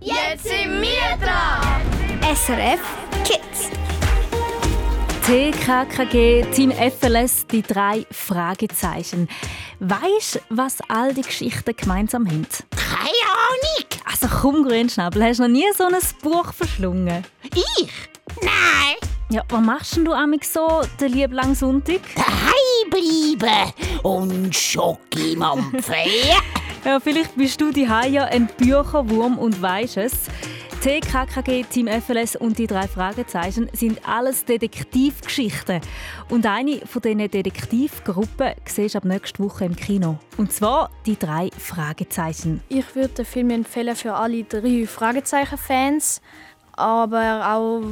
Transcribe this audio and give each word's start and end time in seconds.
Jetzt 0.00 0.44
sind 0.44 0.80
wir 0.80 1.16
dran! 1.20 2.34
SRF 2.34 2.80
Kids. 3.24 3.70
TKKG, 5.26 6.44
Team 6.52 6.70
FLS, 6.72 7.46
die 7.46 7.62
drei 7.62 8.06
Fragezeichen. 8.10 9.28
Weißt 9.80 10.36
du, 10.36 10.40
was 10.50 10.78
all 10.88 11.12
die 11.12 11.22
Geschichten 11.22 11.74
gemeinsam 11.76 12.26
haben? 12.26 12.46
Keine 12.70 13.08
Ahnung. 13.08 13.86
Also 14.04 14.28
komm, 14.28 14.64
Grünschnabel, 14.64 15.24
hast 15.24 15.38
du 15.38 15.42
noch 15.44 15.50
nie 15.50 15.66
so 15.76 15.84
ein 15.84 15.94
Buch 16.22 16.52
verschlungen? 16.52 17.24
Ich? 17.54 17.90
Nein. 18.42 18.96
Ja, 19.28 19.42
was 19.48 19.60
machst 19.60 19.96
denn 19.96 20.04
du 20.04 20.12
amig 20.12 20.44
so, 20.44 20.82
den 21.00 21.12
lieben 21.12 21.34
langen 21.34 21.56
Sonntag? 21.56 22.00
Daheim 22.14 22.90
bleiben 22.90 23.72
und 24.04 24.54
Schoki 24.54 25.34
mampfen. 25.36 25.94
Ja, 26.86 27.00
vielleicht 27.00 27.34
bist 27.34 27.60
du 27.60 27.72
die 27.72 27.82
ja 27.82 28.26
ein 28.26 28.46
Bücherwurm 28.46 29.38
und 29.38 29.60
weisst 29.60 29.96
es. 29.96 30.12
TKKG, 30.82 31.64
Team 31.64 31.88
FLS 31.88 32.36
und 32.36 32.58
die 32.58 32.68
drei 32.68 32.86
Fragezeichen 32.86 33.68
sind 33.72 34.08
alles 34.08 34.44
Detektivgeschichten. 34.44 35.80
Und 36.28 36.46
eine 36.46 36.78
von 36.86 37.02
diesen 37.02 37.28
Detektivgruppen 37.28 38.52
siehst 38.66 38.94
du 38.94 38.98
ab 38.98 39.04
nächster 39.04 39.42
Woche 39.42 39.64
im 39.64 39.74
Kino. 39.74 40.20
Und 40.36 40.52
zwar 40.52 40.90
die 41.06 41.18
drei 41.18 41.50
Fragezeichen. 41.58 42.62
Ich 42.68 42.94
würde 42.94 43.14
den 43.14 43.24
Film 43.24 43.50
empfehlen 43.50 43.96
für 43.96 44.14
alle 44.14 44.44
drei 44.44 44.86
Fragezeichen-Fans, 44.86 46.22
aber 46.74 47.52
auch 47.52 47.82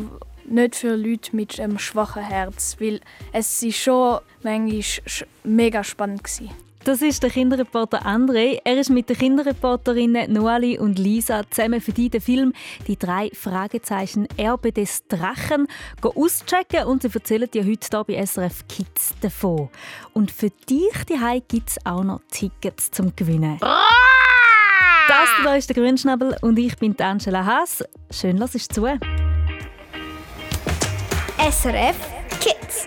nicht 0.44 0.76
für 0.76 0.94
Leute 0.94 1.34
mit 1.34 1.58
einem 1.58 1.80
schwachen 1.80 2.22
Herz, 2.22 2.76
weil 2.78 3.00
es 3.32 3.60
ist 3.60 3.76
schon 3.76 4.20
manchmal 4.44 5.26
mega 5.42 5.82
spannend 5.82 6.22
war. 6.22 6.63
Das 6.84 7.00
ist 7.00 7.22
der 7.22 7.30
Kinderreporter 7.30 8.04
André. 8.04 8.60
Er 8.62 8.76
ist 8.76 8.90
mit 8.90 9.08
den 9.08 9.16
Kinderreporterinnen 9.16 10.30
Noali 10.30 10.78
und 10.78 10.98
Lisa 10.98 11.42
zusammen 11.48 11.80
für 11.80 11.92
die 11.92 12.10
den 12.10 12.20
Film 12.20 12.52
«Die 12.86 12.98
drei 12.98 13.30
Fragezeichen 13.32 14.28
Erbe 14.36 14.70
des 14.70 15.06
Drachen» 15.08 15.66
auschecken 16.02 16.84
und 16.84 17.00
sie 17.00 17.08
erzählen 17.10 17.50
dir 17.50 17.64
heute 17.64 17.88
hier 17.88 18.04
bei 18.04 18.26
SRF 18.26 18.68
Kids 18.68 19.14
davon. 19.22 19.70
Und 20.12 20.30
für 20.30 20.50
dich 20.50 20.92
die 21.08 21.40
gibt 21.48 21.70
es 21.70 21.86
auch 21.86 22.04
noch 22.04 22.20
Tickets 22.30 22.90
zum 22.90 23.16
Gewinnen. 23.16 23.58
Das 25.08 25.28
hier 25.42 25.56
ist 25.56 25.70
der 25.70 25.76
Grünschnabel 25.76 26.36
und 26.42 26.58
ich 26.58 26.76
bin 26.76 26.94
Angela 27.00 27.46
Haas. 27.46 27.82
Schön, 28.10 28.36
dass 28.36 28.54
es 28.54 28.68
zu. 28.68 28.84
SRF 31.38 31.96
Kids. 32.40 32.86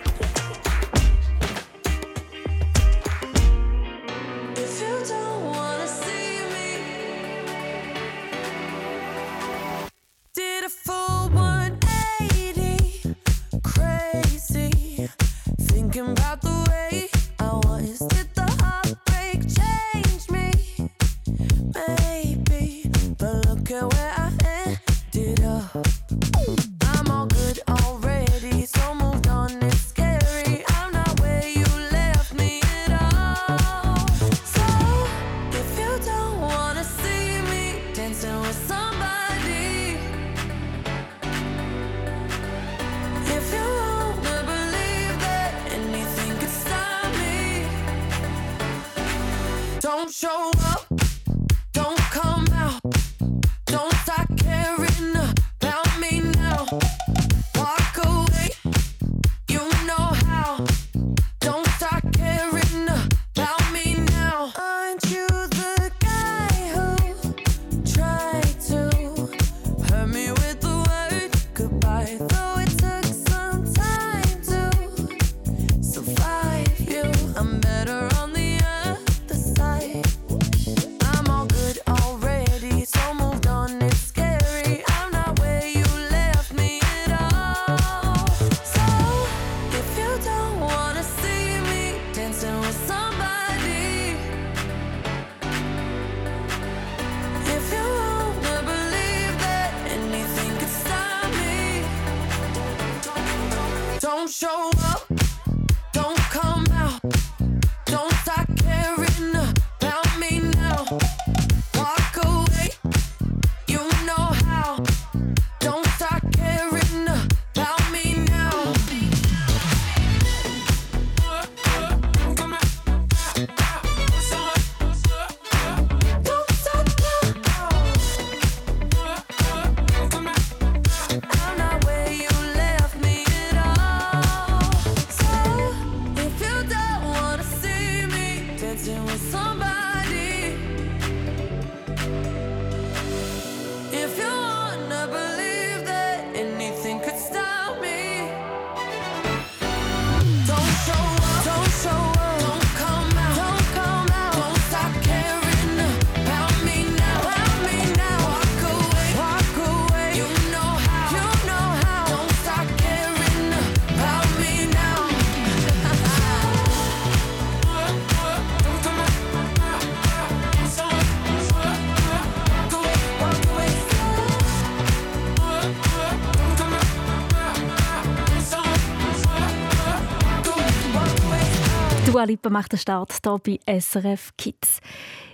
Dua 182.18 182.24
Lipa 182.24 182.50
macht 182.50 182.72
den 182.72 182.80
Start 182.80 183.14
hier 183.22 183.60
bei 183.64 183.80
SRF 183.80 184.32
Kids. 184.36 184.80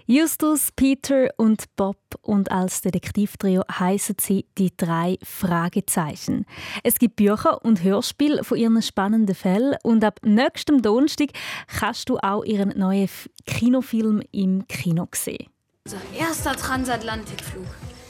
Justus, 0.04 0.68
Peter 0.76 1.30
und 1.38 1.64
Bob 1.76 1.96
und 2.20 2.52
als 2.52 2.82
Detektivtrio 2.82 3.62
heißen 3.72 4.16
sie 4.20 4.44
die 4.58 4.70
drei 4.76 5.16
Fragezeichen. 5.22 6.44
Es 6.82 6.98
gibt 6.98 7.16
Bücher 7.16 7.64
und 7.64 7.82
Hörspiele 7.82 8.44
von 8.44 8.58
ihren 8.58 8.82
spannenden 8.82 9.34
Fällen 9.34 9.76
und 9.82 10.04
ab 10.04 10.20
nächstem 10.22 10.82
Donnerstag 10.82 11.30
kannst 11.68 12.10
du 12.10 12.18
auch 12.18 12.44
ihren 12.44 12.78
neuen 12.78 13.08
Kinofilm 13.46 14.20
im 14.30 14.68
Kino 14.68 15.08
sehen. 15.14 15.46
Unser 15.86 16.02
erster 16.14 16.54
Transatlantikflug. 16.54 17.64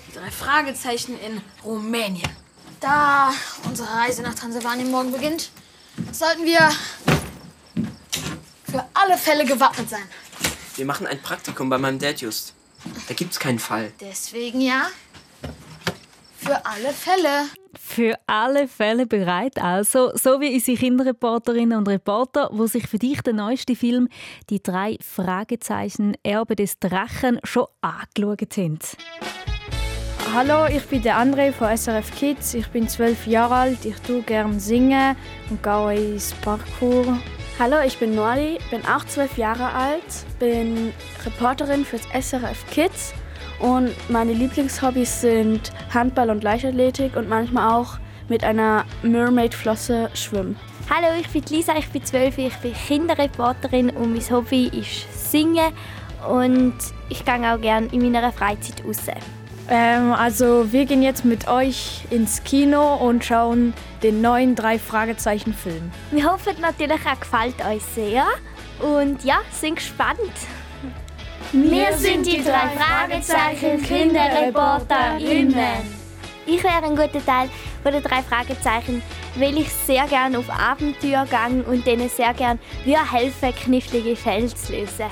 Die 0.08 0.18
drei 0.18 0.32
Fragezeichen 0.32 1.12
in 1.20 1.40
Rumänien. 1.64 2.28
Da 2.80 3.30
unsere 3.68 3.88
Reise 3.88 4.22
nach 4.22 4.34
Transsilvanien 4.34 4.90
morgen 4.90 5.12
beginnt, 5.12 5.50
sollten 6.10 6.44
wir 6.44 6.70
für 8.74 8.84
alle 8.94 9.16
Fälle 9.16 9.44
gewappnet 9.44 9.88
sein. 9.88 10.02
Wir 10.74 10.84
machen 10.84 11.06
ein 11.06 11.20
Praktikum 11.20 11.70
bei 11.70 11.78
meinem 11.78 12.00
Dad 12.00 12.20
just. 12.20 12.54
Da 13.06 13.14
gibt's 13.14 13.38
keinen 13.38 13.60
Fall. 13.60 13.92
Deswegen 14.00 14.60
ja, 14.60 14.88
Für 16.36 16.66
alle 16.66 16.92
Fälle. 16.92 17.48
Für 17.78 18.14
alle 18.26 18.66
Fälle 18.66 19.06
bereit, 19.06 19.58
also, 19.58 20.10
so 20.14 20.40
wie 20.40 20.52
unsere 20.52 20.76
Kinderreporterinnen 20.76 21.78
und 21.78 21.88
Reporter, 21.88 22.50
wo 22.52 22.66
sich 22.66 22.88
für 22.88 22.98
dich 22.98 23.22
den 23.22 23.36
neuesten 23.36 23.76
Film 23.76 24.08
«Die 24.50 24.62
drei 24.62 24.98
Fragezeichen 25.00 26.16
Erbe 26.22 26.56
des 26.56 26.78
Drachen» 26.80 27.38
schon 27.44 27.66
angeschaut 27.80 28.56
haben. 28.56 28.78
Hallo, 30.34 30.66
ich 30.66 30.84
bin 30.86 31.02
der 31.02 31.18
André 31.18 31.52
von 31.52 31.74
SRF 31.76 32.10
Kids. 32.18 32.54
Ich 32.54 32.66
bin 32.68 32.88
zwölf 32.88 33.26
Jahre 33.26 33.54
alt. 33.54 33.84
Ich 33.84 33.96
tue 34.00 34.22
gerne 34.22 34.58
singen 34.58 35.16
und 35.48 35.62
gehe 35.62 36.14
ins 36.14 36.32
Parkour. 36.42 37.18
Hallo, 37.56 37.76
ich 37.86 37.98
bin 37.98 38.16
Nori, 38.16 38.58
bin 38.72 38.84
auch 38.84 39.04
zwölf 39.04 39.38
Jahre 39.38 39.72
alt, 39.72 40.02
bin 40.40 40.92
Reporterin 41.24 41.84
fürs 41.84 42.02
SRF 42.12 42.66
Kids 42.68 43.14
und 43.60 43.92
meine 44.10 44.32
Lieblingshobbys 44.32 45.20
sind 45.20 45.70
Handball 45.94 46.30
und 46.30 46.42
Leichtathletik 46.42 47.14
und 47.14 47.28
manchmal 47.28 47.72
auch 47.72 47.98
mit 48.28 48.42
einer 48.42 48.84
Mermaid-Flosse 49.04 50.10
schwimmen. 50.14 50.58
Hallo, 50.90 51.14
ich 51.20 51.28
bin 51.28 51.44
Lisa, 51.48 51.76
ich 51.78 51.88
bin 51.90 52.04
zwölf, 52.04 52.36
ich 52.38 52.56
bin 52.56 52.74
Kinderreporterin 52.74 53.90
und 53.90 54.14
mein 54.14 54.30
Hobby 54.30 54.66
ist 54.76 55.30
Singen 55.30 55.72
und 56.28 56.74
ich 57.08 57.24
gehe 57.24 57.54
auch 57.54 57.60
gerne 57.60 57.86
in 57.92 58.10
meiner 58.10 58.32
Freizeit 58.32 58.84
raus. 58.84 59.06
Ähm, 59.70 60.12
also 60.12 60.72
wir 60.72 60.84
gehen 60.84 61.02
jetzt 61.02 61.25
mit 61.25 61.49
euch 61.49 62.02
ins 62.11 62.44
Kino 62.44 62.96
und 62.96 63.25
schauen 63.25 63.72
den 64.02 64.20
neuen 64.20 64.55
drei 64.55 64.78
Fragezeichen 64.78 65.55
Film. 65.55 65.90
Wir 66.11 66.31
hoffen 66.31 66.61
natürlich, 66.61 67.00
er 67.05 67.16
gefällt 67.16 67.64
euch 67.64 67.82
sehr 67.82 68.26
und 68.81 69.25
ja, 69.25 69.38
sind 69.50 69.76
gespannt. 69.76 70.19
Wir 71.52 71.93
sind 71.96 72.26
die 72.26 72.43
drei 72.43 72.69
Fragezeichen 72.76 73.82
KinderreporterInnen. 73.82 76.05
Ich 76.46 76.62
wäre 76.62 76.82
ein 76.82 76.96
guter 76.96 77.25
Teil 77.25 77.49
von 77.82 77.93
den 77.93 78.02
drei 78.02 78.22
Fragezeichen, 78.22 79.02
weil 79.37 79.56
ich 79.56 79.72
sehr 79.72 80.06
gerne 80.06 80.38
auf 80.38 80.50
Abenteuer 80.50 81.26
gehe 81.26 81.62
und 81.62 81.87
denen 81.87 82.08
sehr 82.08 82.34
gerne 82.34 82.58
helfen, 82.84 83.55
knifflige 83.55 84.14
Fälle 84.14 84.49
zu 84.49 84.72
lösen. 84.72 85.06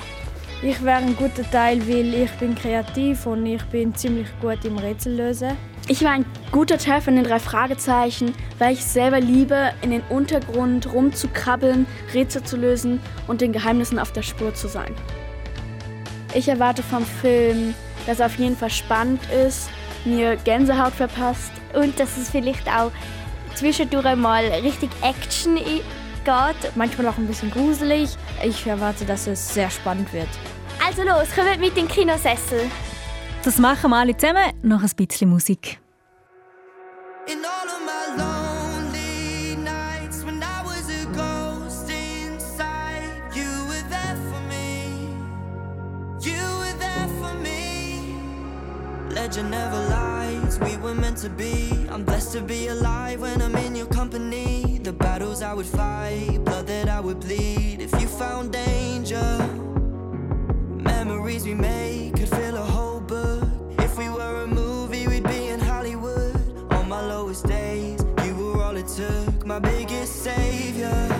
Ich 0.65 0.81
wäre 0.81 0.99
ein 0.99 1.17
guter 1.17 1.43
Teil, 1.51 1.85
weil 1.89 2.13
ich 2.13 2.31
bin 2.39 2.55
kreativ 2.55 3.25
und 3.25 3.45
ich 3.45 3.61
bin 3.63 3.93
ziemlich 3.93 4.29
gut 4.39 4.63
im 4.63 4.77
Rätsellösen. 4.77 5.57
Ich 5.89 6.01
war 6.05 6.11
ein 6.11 6.25
guter 6.53 6.77
Teil 6.77 7.01
von 7.01 7.17
den 7.17 7.25
drei 7.25 7.39
Fragezeichen, 7.39 8.33
weil 8.59 8.71
ich 8.71 8.85
selber 8.85 9.19
liebe, 9.19 9.73
in 9.81 9.91
den 9.91 10.01
Untergrund 10.07 10.93
rumzukrabbeln, 10.93 11.85
Rätsel 12.13 12.43
zu 12.43 12.55
lösen 12.55 13.01
und 13.27 13.41
den 13.41 13.51
Geheimnissen 13.51 13.99
auf 13.99 14.13
der 14.13 14.21
Spur 14.21 14.53
zu 14.53 14.69
sein. 14.69 14.95
Ich 16.33 16.47
erwarte 16.47 16.81
vom 16.81 17.05
Film, 17.05 17.73
dass 18.07 18.21
er 18.21 18.27
auf 18.27 18.37
jeden 18.37 18.55
Fall 18.55 18.71
spannend 18.71 19.19
ist, 19.45 19.69
mir 20.05 20.37
Gänsehaut 20.37 20.93
verpasst. 20.93 21.51
Und 21.73 21.99
dass 21.99 22.15
es 22.15 22.29
vielleicht 22.29 22.69
auch 22.69 22.91
zwischendurch 23.55 24.15
mal 24.15 24.45
richtig 24.45 24.91
Action 25.01 25.55
geht. 25.55 25.83
Manchmal 26.75 27.07
auch 27.07 27.17
ein 27.17 27.27
bisschen 27.27 27.51
gruselig. 27.51 28.15
Ich 28.41 28.65
erwarte, 28.65 29.03
dass 29.03 29.27
es 29.27 29.53
sehr 29.53 29.69
spannend 29.69 30.13
wird. 30.13 30.29
Also 30.85 31.03
los, 31.03 31.33
kommt 31.33 31.59
mit 31.59 31.77
den 31.77 31.87
Kinosessel. 31.87 32.69
Das 33.43 33.57
machen 33.57 33.89
wir 33.91 33.97
alle 33.97 34.17
zusammen. 34.17 34.51
Noch 34.63 34.83
ein 34.83 34.91
bisschen 34.97 35.29
Musik. 35.29 35.79
In 37.25 37.39
all 37.45 37.67
of 37.67 37.79
my 37.85 38.21
lonely 38.21 39.55
nights 39.55 40.25
when 40.25 40.43
I 40.43 40.61
was 40.65 40.89
a 40.89 41.05
ghost 41.13 41.89
inside, 41.89 43.21
you 43.33 43.47
were 43.69 43.83
there 43.89 44.17
for 44.29 44.41
me. 44.49 45.07
You 46.19 46.41
were 46.59 46.77
there 46.77 47.07
for 47.21 47.33
me. 47.41 48.13
Legend 49.09 49.51
never 49.51 49.79
lies, 49.89 50.59
we 50.59 50.75
were 50.77 50.93
meant 50.93 51.17
to 51.19 51.29
be. 51.29 51.87
I'm 51.89 52.03
blessed 52.03 52.33
to 52.33 52.41
be 52.41 52.67
alive 52.67 53.21
when 53.21 53.41
I'm 53.41 53.55
in 53.55 53.73
your 53.73 53.87
company. 53.87 54.81
The 54.83 54.91
battles 54.91 55.41
I 55.41 55.53
would 55.53 55.65
fight, 55.65 56.43
blood 56.43 56.67
that 56.67 56.89
I 56.89 56.99
would 56.99 57.21
bleed. 57.21 57.79
If 57.79 57.93
you 58.01 58.07
found 58.07 58.51
danger, 58.51 59.39
memories 61.23 61.45
we 61.45 61.53
made 61.53 62.13
could 62.17 62.27
fill 62.27 62.57
a 62.57 62.65
whole 62.75 62.99
book. 62.99 63.47
If 63.79 63.97
we 63.97 64.09
were 64.09 64.43
a 64.43 64.47
movie, 64.47 65.07
we'd 65.07 65.23
be 65.23 65.47
in 65.47 65.59
Hollywood. 65.61 66.35
On 66.73 66.89
my 66.89 66.99
lowest 66.99 67.47
days, 67.47 68.03
you 68.25 68.35
were 68.35 68.61
all 68.61 68.75
it 68.75 68.89
took, 68.89 69.45
my 69.45 69.57
biggest 69.57 70.21
savior. 70.21 71.12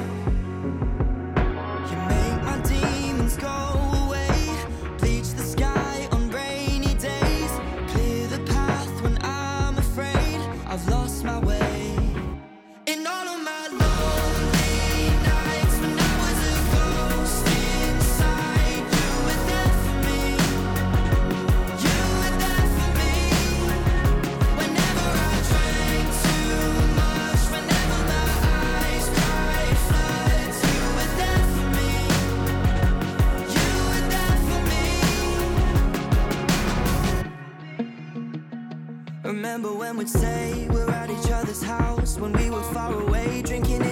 Remember 39.54 39.78
when 39.78 39.98
we'd 39.98 40.10
say 40.10 40.68
we're 40.72 40.90
at 40.90 41.12
each 41.12 41.30
other's 41.30 41.62
house 41.62 42.18
when 42.18 42.34
we 42.34 42.50
were 42.50 42.64
far 42.74 42.92
away, 43.00 43.44
drinking 43.44 43.84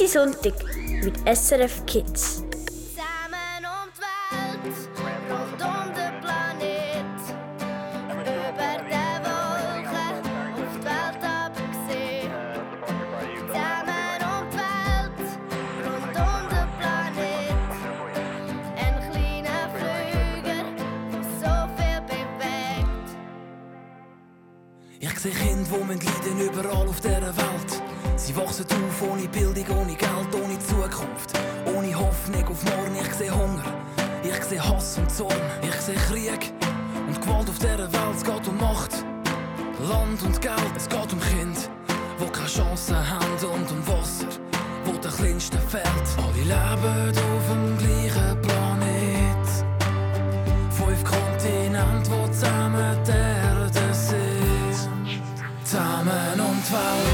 easy 0.00 0.06
Sonntag. 0.06 0.54
mit 1.02 1.14
SRF 1.26 1.84
Kids. 1.86 2.37
Sehe 34.58 34.68
Hass 34.68 34.98
und 34.98 35.10
Zorn. 35.10 35.32
Ich 35.62 35.74
sehe 35.74 35.94
Krieg 35.94 36.52
und 37.06 37.20
Gewalt 37.20 37.48
auf 37.48 37.58
dieser 37.58 37.78
Welt. 37.78 38.16
Es 38.16 38.24
geht 38.24 38.48
um 38.48 38.58
Macht, 38.58 38.92
Land 39.88 40.22
und 40.22 40.40
Geld. 40.40 40.76
Es 40.76 40.88
geht 40.88 41.12
um 41.12 41.20
Kinder, 41.20 41.60
die 42.20 42.30
keine 42.30 42.48
Chance 42.48 42.96
haben 42.96 43.32
und 43.52 43.70
um 43.70 43.86
Wasser, 43.86 44.28
wo 44.84 44.92
der 44.92 45.10
kleinste 45.10 45.58
fehlt. 45.58 45.84
Alle 46.16 46.42
leben 46.42 47.18
auf 47.18 47.48
dem 47.50 47.78
gleichen 47.78 48.42
Planet. 48.42 49.48
Fünf 50.70 51.04
Kontinente, 51.04 52.10
die 52.10 52.32
zusammen 52.32 52.96
die 53.06 53.10
Erde 53.10 53.94
sind. 53.94 55.22
Zusammen 55.64 56.34
die 56.34 56.72
Welt 56.72 57.07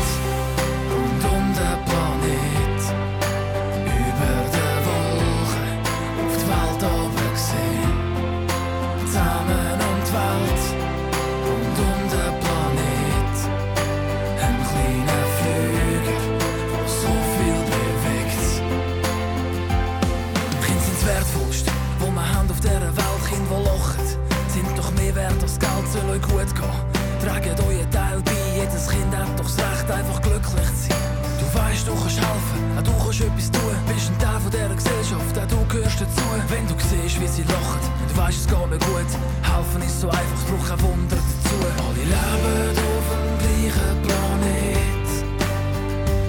kannst 33.18 33.20
etwas 33.20 33.50
tun. 33.50 33.76
Bist 33.86 34.10
ein 34.10 34.18
Teil 34.18 34.40
von 34.40 34.50
dieser 34.50 34.74
Gesellschaft, 34.74 35.38
auch 35.38 35.46
du 35.46 35.64
gehörst 35.68 36.00
dazu. 36.00 36.22
Wenn 36.48 36.66
du 36.66 36.74
siehst, 36.78 37.20
wie 37.20 37.26
sie 37.26 37.42
lachen, 37.42 37.80
und 38.02 38.16
weißt, 38.16 38.38
es 38.40 38.46
geht 38.46 38.70
mir 38.70 38.78
gut. 38.78 39.10
Helfen 39.42 39.82
ist 39.82 40.00
so 40.00 40.08
einfach, 40.08 40.22
es 40.34 40.44
braucht 40.44 40.68
kein 40.68 40.80
Wunder 40.82 41.16
dazu. 41.16 41.56
Alle 41.84 42.04
leben 42.04 42.78
auf 42.90 43.06
dem 43.12 43.38
gleichen 43.42 44.02
Planet. 44.02 45.08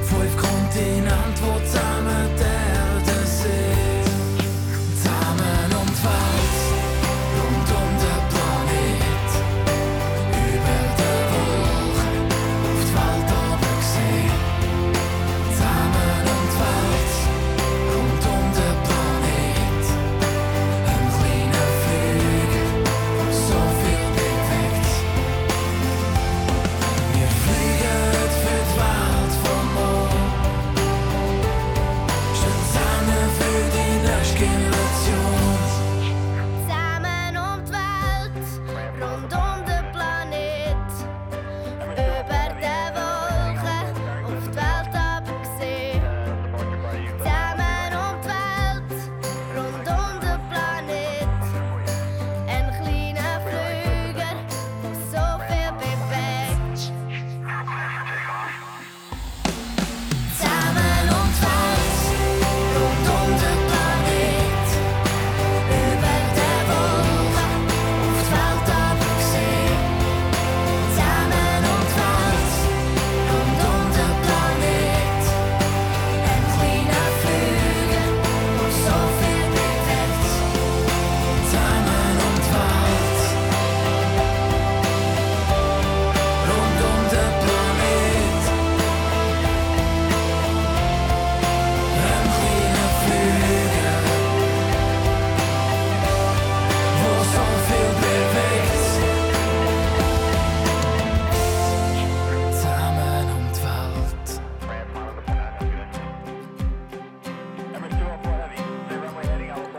Fünf 0.05 0.37
Kontinente, 0.37 1.41
die 1.41 1.65
zusammen 1.65 2.54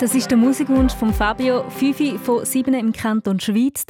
Das 0.07 0.15
ist 0.15 0.31
der 0.31 0.39
Musikwunsch 0.39 0.95
von 0.95 1.13
Fabio 1.13 1.69
Fifi 1.69 2.17
von 2.17 2.45
Sieben 2.45 2.75
im 2.75 2.93
Kanton 2.93 3.41
Schweiz. 3.41 3.87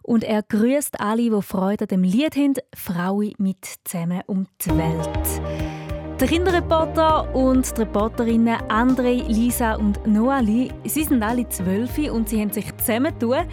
Und 0.00 0.22
er 0.22 0.44
grüßt 0.44 1.00
alle, 1.00 1.28
die 1.28 1.42
Freude 1.42 1.82
an 1.82 1.88
dem 1.88 2.02
Lied 2.04 2.36
haben, 2.36 2.54
Frauen 2.72 3.32
mit 3.38 3.66
zusammen 3.82 4.22
um 4.28 4.46
die 4.60 4.70
Welt. 4.70 6.20
Der 6.20 6.28
Kinderreporter 6.28 7.34
und 7.34 7.76
die 7.76 7.80
Reporterinnen 7.80 8.60
André, 8.68 9.26
Lisa 9.26 9.74
und 9.74 10.06
Noali, 10.06 10.70
sie 10.84 11.02
sind 11.02 11.24
alle 11.24 11.48
zwölf 11.48 11.98
und 12.12 12.28
sie 12.28 12.40
haben 12.40 12.52
sich 12.52 12.66
zusammengetan. 12.76 13.48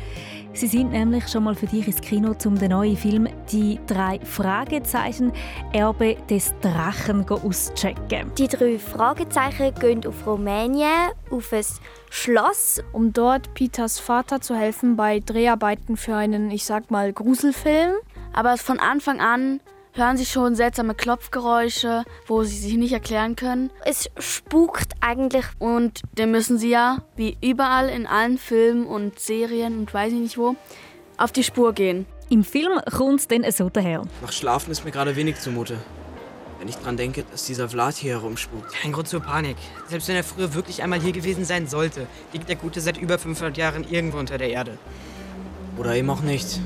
Sie 0.56 0.68
sind 0.68 0.92
nämlich 0.92 1.28
schon 1.28 1.46
mal 1.46 1.56
für 1.56 1.66
dich 1.66 1.88
ins 1.88 2.00
Kino, 2.00 2.36
um 2.46 2.60
den 2.60 2.70
neuen 2.70 2.96
Film 2.96 3.28
«Die 3.52 3.80
drei 3.88 4.20
Fragezeichen 4.20 5.34
Erbe 5.74 6.16
des 6.30 6.54
Drachen» 6.62 7.28
auszuchecken. 7.28 8.32
Die 8.38 8.48
drei 8.48 8.78
Fragezeichen 8.78 9.74
gehen 9.74 10.06
auf 10.06 10.28
Rumänien, 10.28 11.12
auf 11.32 11.52
ein 11.52 11.66
Schloss. 12.12 12.84
um 12.92 13.12
dort 13.12 13.56
Peters 13.56 14.00
Vater 14.00 14.42
zu 14.42 14.56
helfen 14.56 14.96
bei 14.96 15.20
Dreharbeiten 15.20 15.98
für 15.98 16.16
einen, 16.16 16.52
ich 16.52 16.66
sag 16.66 16.92
mal, 16.92 17.12
Gruselfilm. 17.12 17.96
Aber 18.32 18.56
von 18.58 18.80
Anfang 18.80 19.22
an 19.22 19.60
hören 19.94 20.18
sie 20.18 20.26
schon 20.26 20.56
seltsame 20.56 20.96
Klopfgeräusche, 20.96 22.04
wo 22.28 22.44
sie 22.44 22.58
sich 22.58 22.76
nicht 22.76 22.94
erklären 22.94 23.36
können. 23.36 23.72
Es 23.86 24.10
spukt 24.18 24.94
eigentlich. 25.02 25.46
Und 25.60 26.02
dann 26.16 26.32
müssen 26.32 26.58
sie 26.58 26.70
ja, 26.70 27.04
wie 27.16 27.38
überall 27.42 27.90
in 27.90 28.06
allen 28.08 28.38
Filmen 28.38 28.86
und 28.86 29.20
Serien 29.20 29.80
und 29.80 29.94
weiß 29.94 30.12
ich 30.12 30.20
nicht 30.20 30.38
wo, 30.38 30.56
auf 31.18 31.32
die 31.32 31.44
Spur 31.44 31.74
gehen. 31.74 32.06
Im 32.30 32.44
Film 32.44 32.80
kommt 32.92 33.20
es 33.20 33.28
dann 33.28 33.50
so 33.52 33.70
daher. 33.70 34.04
Nach 34.22 34.32
Schlafen 34.32 34.72
ist 34.72 34.84
mir 34.84 34.92
gerade 34.92 35.16
wenig 35.16 35.40
zumute. 35.40 35.78
Wenn 36.60 36.68
ich 36.70 36.78
dran 36.78 36.98
denke, 36.98 37.26
dass 37.30 37.46
dieser 37.46 37.70
Vlad 37.70 37.96
hier 37.96 38.14
herumspukt. 38.14 38.74
Kein 38.74 38.94
Grund 38.94 39.08
zur 39.08 39.20
Panik. 39.20 39.58
Selbst 39.90 40.08
wenn 40.08 40.16
er 40.16 40.24
früher 40.24 40.54
wirklich 40.54 40.82
einmal 40.82 41.00
hier 41.00 41.12
gewesen 41.12 41.46
sein 41.46 41.68
sollte, 41.68 42.08
liegt 42.32 42.48
der 42.50 42.56
Gute 42.56 42.82
seit 42.82 42.98
über 42.98 43.20
500 43.20 43.58
Jahren 43.58 43.86
irgendwo 43.88 44.18
unter 44.18 44.38
der 44.38 44.50
Erde. 44.50 44.78
Oder 45.78 45.96
eben 45.96 46.10
auch 46.10 46.22
nicht. 46.22 46.60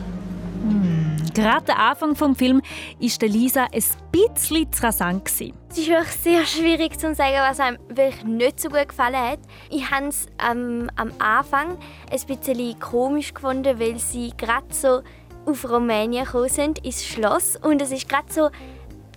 Gerade 1.34 1.66
der 1.66 1.78
Anfang 1.78 2.16
des 2.16 2.38
Films 2.38 2.64
war 3.00 3.30
Lisa 3.30 3.68
ein 3.72 3.84
bisschen 4.12 4.74
zu 4.74 4.84
rasant. 4.84 5.28
Es 5.28 5.40
ist 5.40 5.88
wirklich 5.88 6.08
sehr 6.08 6.46
schwierig 6.46 7.00
zu 7.00 7.14
sagen, 7.14 7.36
was 7.38 7.60
einem 7.60 7.78
wirklich 7.90 8.24
nicht 8.24 8.60
so 8.60 8.70
gut 8.70 8.90
gefallen 8.90 9.16
hat. 9.16 9.40
Ich 9.70 9.92
habe 9.92 10.08
es 10.08 10.26
ähm, 10.44 10.90
am 10.96 11.12
Anfang 11.20 11.78
ein 12.12 12.20
bisschen 12.28 12.80
komisch 12.80 13.36
gefunden, 13.36 13.80
weil 13.80 14.00
sie 14.00 14.32
gerade 14.36 14.66
so 14.74 15.02
auf 15.46 15.70
Rumänien 15.70 16.26
gekommen 16.26 16.50
sind, 16.50 16.84
ins 16.84 17.06
Schloss. 17.06 17.56
Und 17.56 17.82
es 17.82 17.92
ist 17.92 18.10
gerade 18.10 18.34
so 18.34 18.50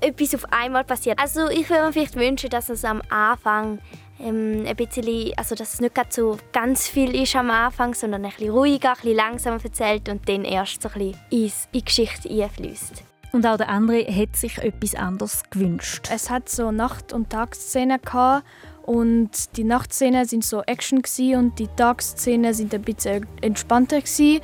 etwas 0.02 0.34
auf 0.34 0.52
einmal 0.52 0.84
passiert. 0.84 1.18
Also 1.18 1.48
ich 1.48 1.68
würde 1.70 1.86
mir 1.86 1.92
vielleicht 1.92 2.16
wünschen, 2.16 2.50
dass 2.50 2.68
es 2.68 2.84
am 2.84 3.00
Anfang 3.08 3.78
ähm, 4.22 4.64
ein 4.66 4.76
bisschen, 4.76 5.32
also 5.36 5.54
dass 5.54 5.74
es 5.74 5.80
nicht 5.80 5.94
gerade 5.94 6.10
so 6.10 6.38
ganz 6.52 6.86
viel 6.88 7.14
ist 7.14 7.36
am 7.36 7.50
Anfang, 7.50 7.94
sondern 7.94 8.24
ein 8.24 8.30
bisschen 8.30 8.52
ruhiger, 8.52 8.90
ein 8.90 8.94
bisschen 8.96 9.16
langsamer 9.16 9.64
erzählt 9.64 10.08
und 10.08 10.28
dann 10.28 10.44
erst 10.44 10.82
so 10.82 10.88
ein 10.88 10.94
bisschen 10.94 11.20
in 11.30 11.52
die 11.74 11.84
Geschichte 11.84 12.28
einfließt. 12.28 13.04
Und 13.32 13.46
auch 13.46 13.56
der 13.56 13.68
andere 13.68 14.04
hat 14.06 14.34
sich 14.34 14.58
etwas 14.58 14.94
anderes 14.94 15.42
gewünscht. 15.50 16.08
Es 16.12 16.30
hat 16.30 16.48
so 16.48 16.72
Nacht- 16.72 17.12
und 17.12 17.30
Tagsszenen 17.30 18.00
gehabt 18.02 18.44
und 18.82 19.56
die 19.56 19.64
Nachtszenen 19.64 20.24
sind 20.24 20.44
so 20.44 20.62
Action 20.62 21.02
und 21.36 21.58
die 21.58 21.68
Tagsszenen 21.68 22.52
sind 22.54 22.74
ein 22.74 22.82
bisschen 22.82 23.26
entspannter 23.40 24.00
gsi. 24.00 24.40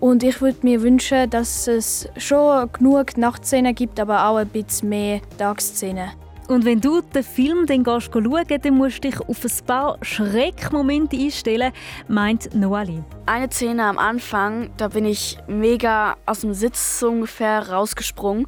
Und 0.00 0.22
ich 0.22 0.40
würde 0.40 0.58
mir 0.62 0.82
wünschen, 0.82 1.28
dass 1.30 1.66
es 1.66 2.08
schon 2.16 2.70
genug 2.72 3.16
Nachtszenen 3.16 3.74
gibt, 3.74 3.98
aber 3.98 4.28
auch 4.28 4.36
ein 4.36 4.48
bisschen 4.48 4.90
mehr 4.90 5.20
Tagsszenen. 5.38 6.10
Und 6.48 6.64
wenn 6.64 6.80
du 6.80 7.02
den 7.02 7.22
Film 7.22 7.66
dann 7.66 7.84
gehst 7.84 8.10
dann 8.14 8.74
musst 8.74 9.04
du 9.04 9.10
dich 9.10 9.20
auf 9.20 9.44
ein 9.44 9.66
paar 9.66 9.98
Schreckmomente 10.00 11.14
einstellen, 11.14 11.72
meint 12.08 12.54
Noali. 12.54 13.04
Eine 13.26 13.50
Szene 13.50 13.84
am 13.84 13.98
Anfang, 13.98 14.70
da 14.78 14.88
bin 14.88 15.04
ich 15.04 15.36
mega 15.46 16.16
aus 16.24 16.40
dem 16.40 16.54
Sitz 16.54 17.02
ungefähr 17.02 17.68
rausgesprungen. 17.68 18.46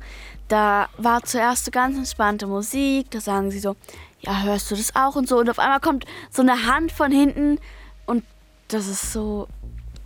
Da 0.48 0.88
war 0.96 1.22
zuerst 1.24 1.66
so 1.66 1.70
ganz 1.70 1.98
entspannte 1.98 2.46
Musik, 2.46 3.10
da 3.10 3.20
sagen 3.20 3.50
sie 3.50 3.58
so, 3.58 3.76
ja, 4.20 4.44
hörst 4.44 4.70
du 4.70 4.76
das 4.76 4.96
auch 4.96 5.14
und 5.14 5.28
so. 5.28 5.38
Und 5.38 5.50
auf 5.50 5.58
einmal 5.58 5.80
kommt 5.80 6.06
so 6.30 6.40
eine 6.40 6.66
Hand 6.66 6.92
von 6.92 7.12
hinten 7.12 7.58
und 8.06 8.24
das 8.68 8.88
ist 8.88 9.12
so, 9.12 9.46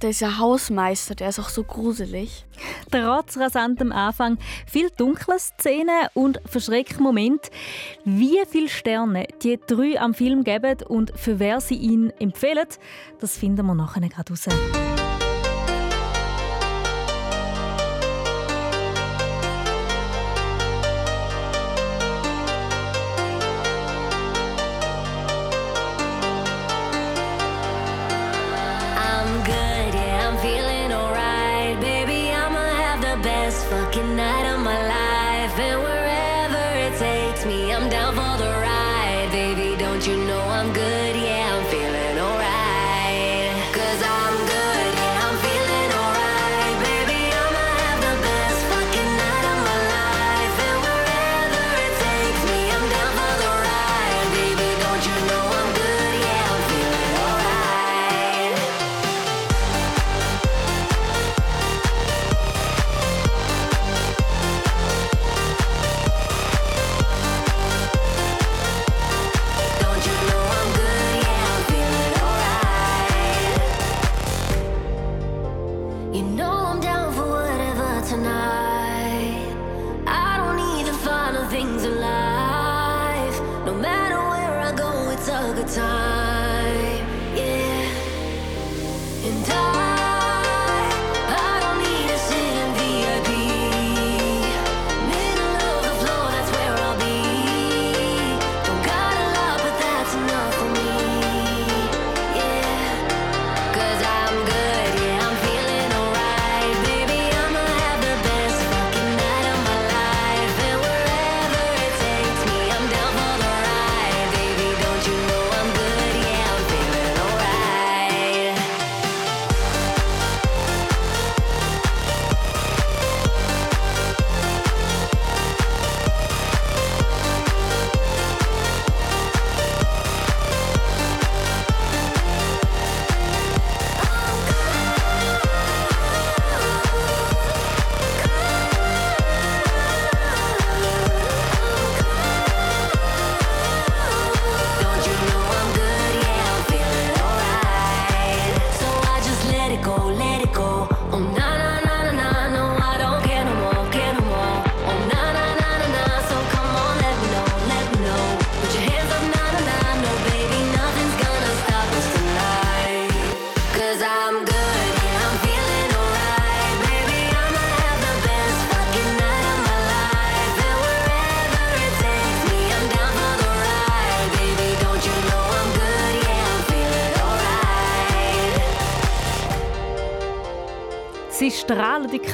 dieser 0.03 0.39
Hausmeister, 0.39 1.15
der 1.15 1.31
ist 1.31 1.39
auch 1.39 1.49
so 1.49 1.65
gruselig. 1.65 2.45
Der 2.93 3.07
ratzrasant 3.09 3.81
am 3.81 3.93
Anfang, 3.93 4.39
viel 4.67 4.91
dunkle 4.91 5.39
Szenen 5.39 6.09
und 6.15 6.41
Verschreckmomente. 6.47 7.51
Wie 8.05 8.39
viele 8.49 8.69
Sterne 8.69 9.27
die 9.43 9.59
drei 9.67 10.01
am 10.01 10.15
Film 10.15 10.45
geben 10.45 10.83
und 10.87 11.13
für 11.17 11.39
wer 11.39 11.61
sie 11.61 11.77
ihn 11.77 12.13
empfehlen, 12.19 12.67
das 13.21 13.37
finden 13.37 13.67
wir 13.67 13.75
nachher 13.75 14.09
gerade 14.09 14.33
raus. 14.33 14.94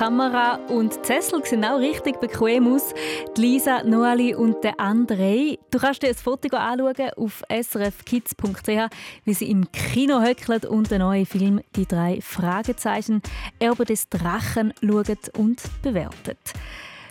Kamera 0.00 0.54
und 0.68 0.96
die 0.96 1.06
Sessel 1.06 1.44
sehen 1.44 1.62
auch 1.62 1.78
richtig 1.78 2.18
bequem 2.20 2.72
aus. 2.72 2.94
Die 3.36 3.42
Lisa, 3.42 3.82
Noali 3.82 4.34
und 4.34 4.64
der 4.64 4.76
André. 4.76 5.58
Du 5.70 5.78
kannst 5.78 6.02
dir 6.02 6.08
ein 6.08 6.14
Foto 6.14 6.56
anschauen 6.56 7.10
auf 7.18 7.42
srfkids.ch, 7.50 8.90
wie 9.26 9.34
sie 9.34 9.50
im 9.50 9.70
Kino 9.72 10.22
höckeln 10.22 10.64
und 10.70 10.90
den 10.90 11.00
neuen 11.00 11.26
Film 11.26 11.60
«Die 11.76 11.84
drei 11.84 12.18
Fragezeichen» 12.22 13.20
Erbe 13.58 13.84
des 13.84 14.08
Drachen 14.08 14.72
schauen 14.80 15.18
und 15.36 15.60
bewerten. 15.82 16.38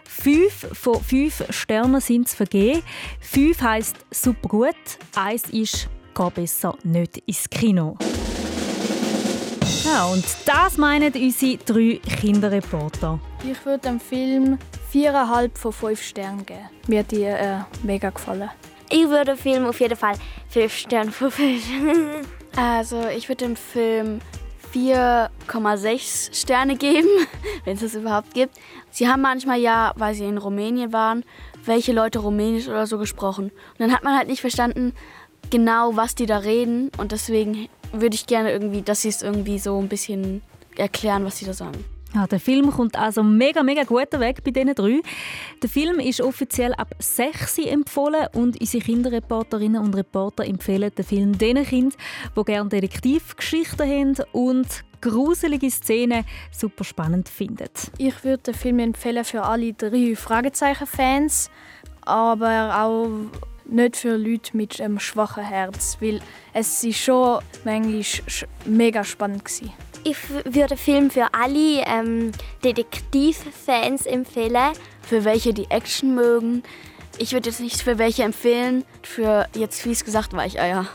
Fünf 0.03 0.69
von 0.73 0.99
fünf 0.99 1.43
Sternen 1.51 2.01
sind 2.01 2.25
es 2.25 2.33
vergeben. 2.33 2.81
Fünf 3.19 3.61
heisst 3.61 3.97
super 4.09 4.49
gut. 4.49 4.75
Eins 5.15 5.47
ist 5.51 5.87
«Geh 6.15 6.29
besser 6.31 6.75
nicht 6.83 7.19
ins 7.27 7.47
Kino». 7.51 7.99
Ja, 9.91 10.05
und 10.05 10.23
das 10.45 10.77
meinen 10.77 11.11
unsere 11.11 11.57
drei 11.57 11.99
Kinderreporter. 12.17 13.19
Ich 13.43 13.65
würde 13.65 13.89
dem 13.89 13.99
Film 13.99 14.59
4,5 14.93 15.49
von 15.55 15.73
5 15.73 16.03
Sternen 16.03 16.45
geben. 16.45 16.69
Mir 16.87 16.99
hat 16.99 17.09
die 17.09 17.23
äh, 17.23 17.57
mega 17.81 18.11
gefallen. 18.11 18.51
Ich 18.91 19.09
würde 19.09 19.33
dem 19.33 19.37
Film 19.37 19.65
auf 19.65 19.79
jeden 19.79 19.95
Fall 19.95 20.13
5 20.49 20.73
Sterne 20.73 21.11
von 21.11 21.31
5. 21.31 21.63
Also 22.55 23.03
ich 23.15 23.29
würde 23.29 23.45
dem 23.45 23.55
Film 23.55 24.19
4,6 24.73 26.35
Sterne 26.39 26.75
geben, 26.75 27.07
wenn 27.63 27.75
es 27.75 27.81
das 27.81 27.95
überhaupt 27.95 28.33
gibt. 28.33 28.55
Sie 28.91 29.07
haben 29.07 29.21
manchmal 29.21 29.59
ja, 29.59 29.93
weil 29.95 30.13
sie 30.13 30.25
in 30.25 30.37
Rumänien 30.37 30.93
waren, 30.93 31.23
welche 31.65 31.93
Leute 31.93 32.19
Rumänisch 32.19 32.67
oder 32.67 32.85
so 32.85 32.97
gesprochen. 32.97 33.45
Und 33.45 33.79
dann 33.79 33.91
hat 33.91 34.03
man 34.03 34.15
halt 34.17 34.27
nicht 34.27 34.41
verstanden, 34.41 34.93
genau 35.49 35.95
was 35.95 36.15
die 36.15 36.25
da 36.25 36.37
reden. 36.37 36.91
Und 36.97 37.11
deswegen 37.11 37.67
würde 37.91 38.15
ich 38.15 38.27
gerne 38.27 38.51
irgendwie, 38.51 38.81
dass 38.81 39.01
sie 39.01 39.09
es 39.09 39.21
irgendwie 39.21 39.59
so 39.59 39.79
ein 39.79 39.87
bisschen 39.87 40.41
erklären, 40.77 41.25
was 41.25 41.37
sie 41.37 41.45
da 41.45 41.53
sagen. 41.53 41.83
Ja, 42.15 42.25
der 42.25 42.39
Film 42.39 42.71
kommt 42.71 42.97
also 42.97 43.21
mega, 43.21 43.61
mega 43.61 43.83
gut 43.83 44.11
weg 44.13 44.43
bei 44.43 44.49
diesen 44.49 44.73
drei. 44.73 44.99
Der 45.61 45.69
Film 45.69 45.99
ist 45.99 46.21
offiziell 46.21 46.73
ab 46.73 46.95
6 46.97 47.59
empfohlen 47.59 48.25
und 48.33 48.59
unsere 48.59 48.83
Kinderreporterinnen 48.83 49.79
und 49.79 49.95
Reporter 49.95 50.43
empfehlen 50.43 50.91
den 50.97 51.05
Film 51.05 51.37
den 51.37 51.63
Kindern, 51.63 51.99
die 52.35 52.43
gerne 52.45 52.69
Detektivgeschichten 52.69 53.87
haben 53.87 54.15
und 54.31 54.67
gruselige 55.01 55.69
Szenen 55.69 56.25
super 56.51 56.83
spannend 56.83 57.29
finden. 57.29 57.69
Ich 57.99 58.23
würde 58.23 58.41
den 58.41 58.53
Film 58.55 58.79
empfehlen 58.79 59.23
für 59.23 59.43
alle 59.43 59.73
drei 59.73 60.15
Fragezeichen-Fans, 60.15 61.51
aber 62.01 62.83
auch 62.83 63.07
nicht 63.71 63.97
für 63.97 64.15
Leute 64.17 64.55
mit 64.57 64.79
einem 64.81 64.99
schwachen 64.99 65.43
Herz, 65.43 65.97
weil 65.99 66.21
es 66.53 66.83
ist 66.83 66.99
schon 66.99 67.39
manchmal 67.63 68.01
sch- 68.01 68.45
mega 68.65 69.03
spannend 69.03 69.43
war. 69.43 69.73
Ich 70.03 70.17
würde 70.29 70.67
den 70.69 70.77
Film 70.77 71.11
für 71.11 71.27
alle 71.33 71.83
ähm, 71.85 72.31
Detektivfans 72.63 74.05
empfehlen. 74.05 74.73
Für 75.01 75.25
welche, 75.25 75.53
die 75.53 75.69
Action 75.69 76.15
mögen. 76.15 76.63
Ich 77.17 77.33
würde 77.33 77.49
jetzt 77.49 77.59
nicht 77.59 77.81
für 77.81 77.97
welche 77.97 78.23
empfehlen. 78.23 78.85
Für 79.03 79.47
jetzt 79.55 79.81
fies 79.81 80.05
gesagt 80.05 80.33
Weicheier. 80.33 80.87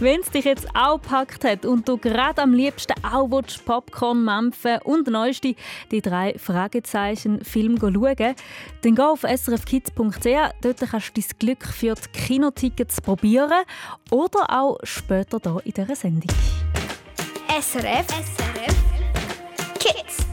Wenn 0.00 0.20
es 0.20 0.30
dich 0.30 0.44
jetzt 0.44 0.66
auch 0.74 1.00
gepackt 1.00 1.44
hat 1.44 1.64
und 1.64 1.88
du 1.88 1.96
gerade 1.96 2.42
am 2.42 2.52
liebsten 2.52 2.94
auch 3.04 3.30
willst, 3.30 3.64
Popcorn 3.64 4.24
mampfen 4.24 4.78
und 4.84 5.06
neueste 5.06 5.54
die 5.90 6.00
drei 6.00 6.34
Fragezeichen 6.38 7.44
Film 7.44 7.78
schauen, 7.78 8.34
dann 8.82 8.94
geh 8.94 9.02
auf 9.02 9.22
srfkids.ch. 9.22 10.26
Dort 10.60 10.80
kannst 10.80 11.16
du 11.16 11.20
dein 11.20 11.38
Glück 11.38 11.64
für 11.64 11.94
die 11.94 12.18
Kinotickets 12.18 13.00
probieren 13.00 13.64
oder 14.10 14.50
auch 14.50 14.78
später 14.82 15.38
hier 15.42 15.66
in 15.66 15.72
dieser 15.72 15.96
Sendung. 15.96 16.30
SRF 17.48 18.06
SRF 18.08 18.76
Kids. 19.78 20.26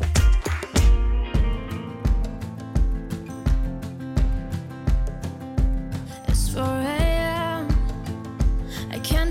It's 6.28 6.50
4 6.50 6.62
a.m. 6.62 6.66
I 6.66 6.68
can't 6.72 6.99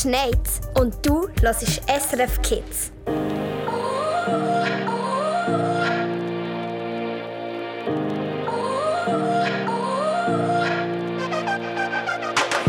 Schneit's 0.00 0.62
und 0.78 0.94
du 1.04 1.28
hörst 1.42 1.82
SRF 1.86 2.40
Kids. 2.40 2.90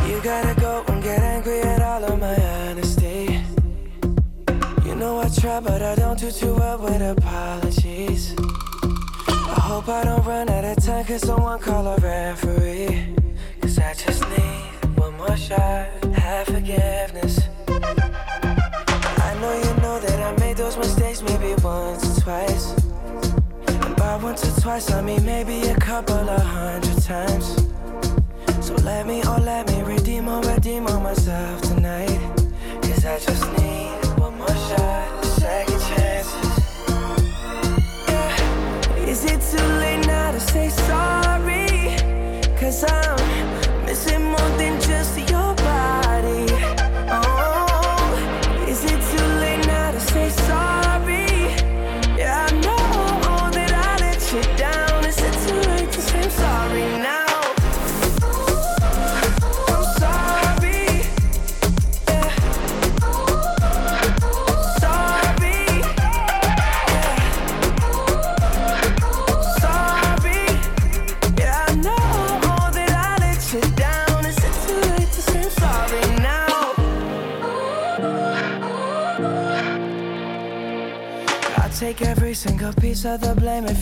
You 0.06 0.22
gotta 0.22 0.54
go 0.60 0.84
and 0.88 1.02
get 1.02 1.20
angry 1.20 1.62
at 1.62 1.82
all 1.82 2.04
of 2.04 2.20
my 2.20 2.36
honesty. 2.36 3.40
You 4.84 4.96
know 4.96 5.22
I 5.22 5.30
try, 5.30 5.62
but 5.62 5.82
I 5.82 5.96
don't 5.96 6.20
do 6.20 6.32
too 6.32 6.54
well 6.56 6.80
with 6.80 7.02
apologies. 7.02 8.36
I 9.30 9.62
hope 9.62 9.88
I 9.88 10.04
don't 10.04 10.26
run 10.26 10.50
out 10.50 10.66
of 10.66 10.84
time, 10.84 11.06
cause 11.06 11.22
someone 11.22 11.60
call 11.60 11.88
a 11.88 11.96
referee. 11.96 13.16
Cause 13.62 13.80
I 13.80 13.94
just 13.94 14.28
need 14.28 14.71
shot, 15.36 15.88
have 16.14 16.48
forgiveness. 16.48 17.40
I 17.68 19.38
know 19.40 19.54
you 19.54 19.82
know 19.82 20.00
that 20.00 20.20
I 20.20 20.40
made 20.40 20.58
those 20.58 20.78
mistakes 20.78 21.22
maybe 21.22 21.54
once 21.62 22.18
or 22.18 22.22
twice. 22.22 22.74
And 23.68 23.96
by 23.96 24.18
once 24.18 24.46
or 24.46 24.62
twice, 24.62 24.92
I 24.92 25.02
mean 25.02 25.24
maybe 25.26 25.62
a 25.70 25.76
couple 25.76 26.30
of 26.30 26.42
hundred 26.42 27.02
times. 27.04 27.68
So 28.62 28.74
let 28.84 29.06
me, 29.06 29.22
oh 29.26 29.40
let 29.42 29.68
me 29.72 29.82
redeem 29.84 30.28
or 30.28 30.42
redeem 30.42 30.84
myself 30.84 31.62
tonight. 31.62 32.41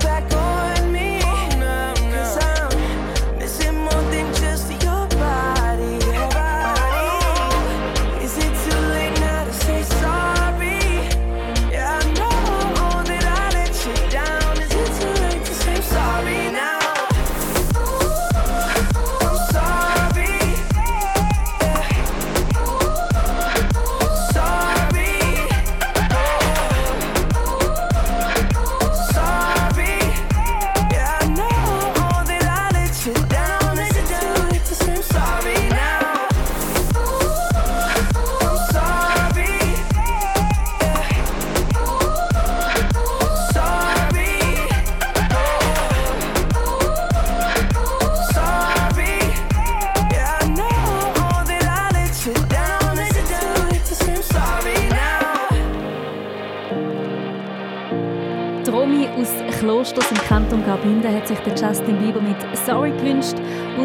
Back 0.00 0.33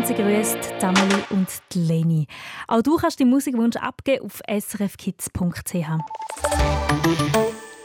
sie 0.10 0.15
grüßt 0.15 0.58
die 0.82 0.86
Amelie 0.86 1.24
und 1.30 1.48
Leni. 1.76 2.26
Auch 2.67 2.82
du 2.82 2.95
kannst 2.95 3.19
deinen 3.19 3.30
Musikwunsch 3.30 3.76
abgeben 3.76 4.26
auf 4.26 4.41
srfkids.ch. 4.50 5.86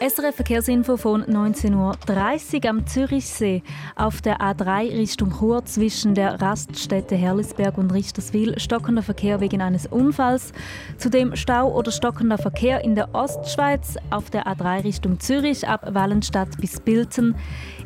SRF 0.01 0.35
Verkehrsinfo 0.35 0.97
von 0.97 1.25
19.30 1.25 2.65
Uhr 2.65 2.71
am 2.71 2.87
Zürichsee 2.87 3.63
auf 3.97 4.23
der 4.23 4.39
A3 4.39 4.97
Richtung 4.97 5.33
Chur 5.39 5.65
zwischen 5.67 6.15
der 6.15 6.41
Raststätte 6.41 7.15
Herlisberg 7.15 7.79
und 7.79 7.93
Richterswil 7.93 8.59
stockender 8.59 9.03
Verkehr 9.03 9.41
wegen 9.41 9.63
eines 9.63 9.87
Unfalls. 9.87 10.53
Zudem 10.99 11.37
Stau 11.37 11.73
oder 11.73 11.91
stockender 11.91 12.39
Verkehr 12.39 12.85
in 12.85 12.95
der 12.95 13.15
Ostschweiz 13.15 13.97
auf 14.11 14.31
der 14.31 14.47
A3 14.47 14.85
Richtung 14.85 15.21
Zürich 15.21 15.69
ab 15.69 15.87
Wallenstadt 15.95 16.59
bis 16.61 16.81
Bilten. 16.81 17.35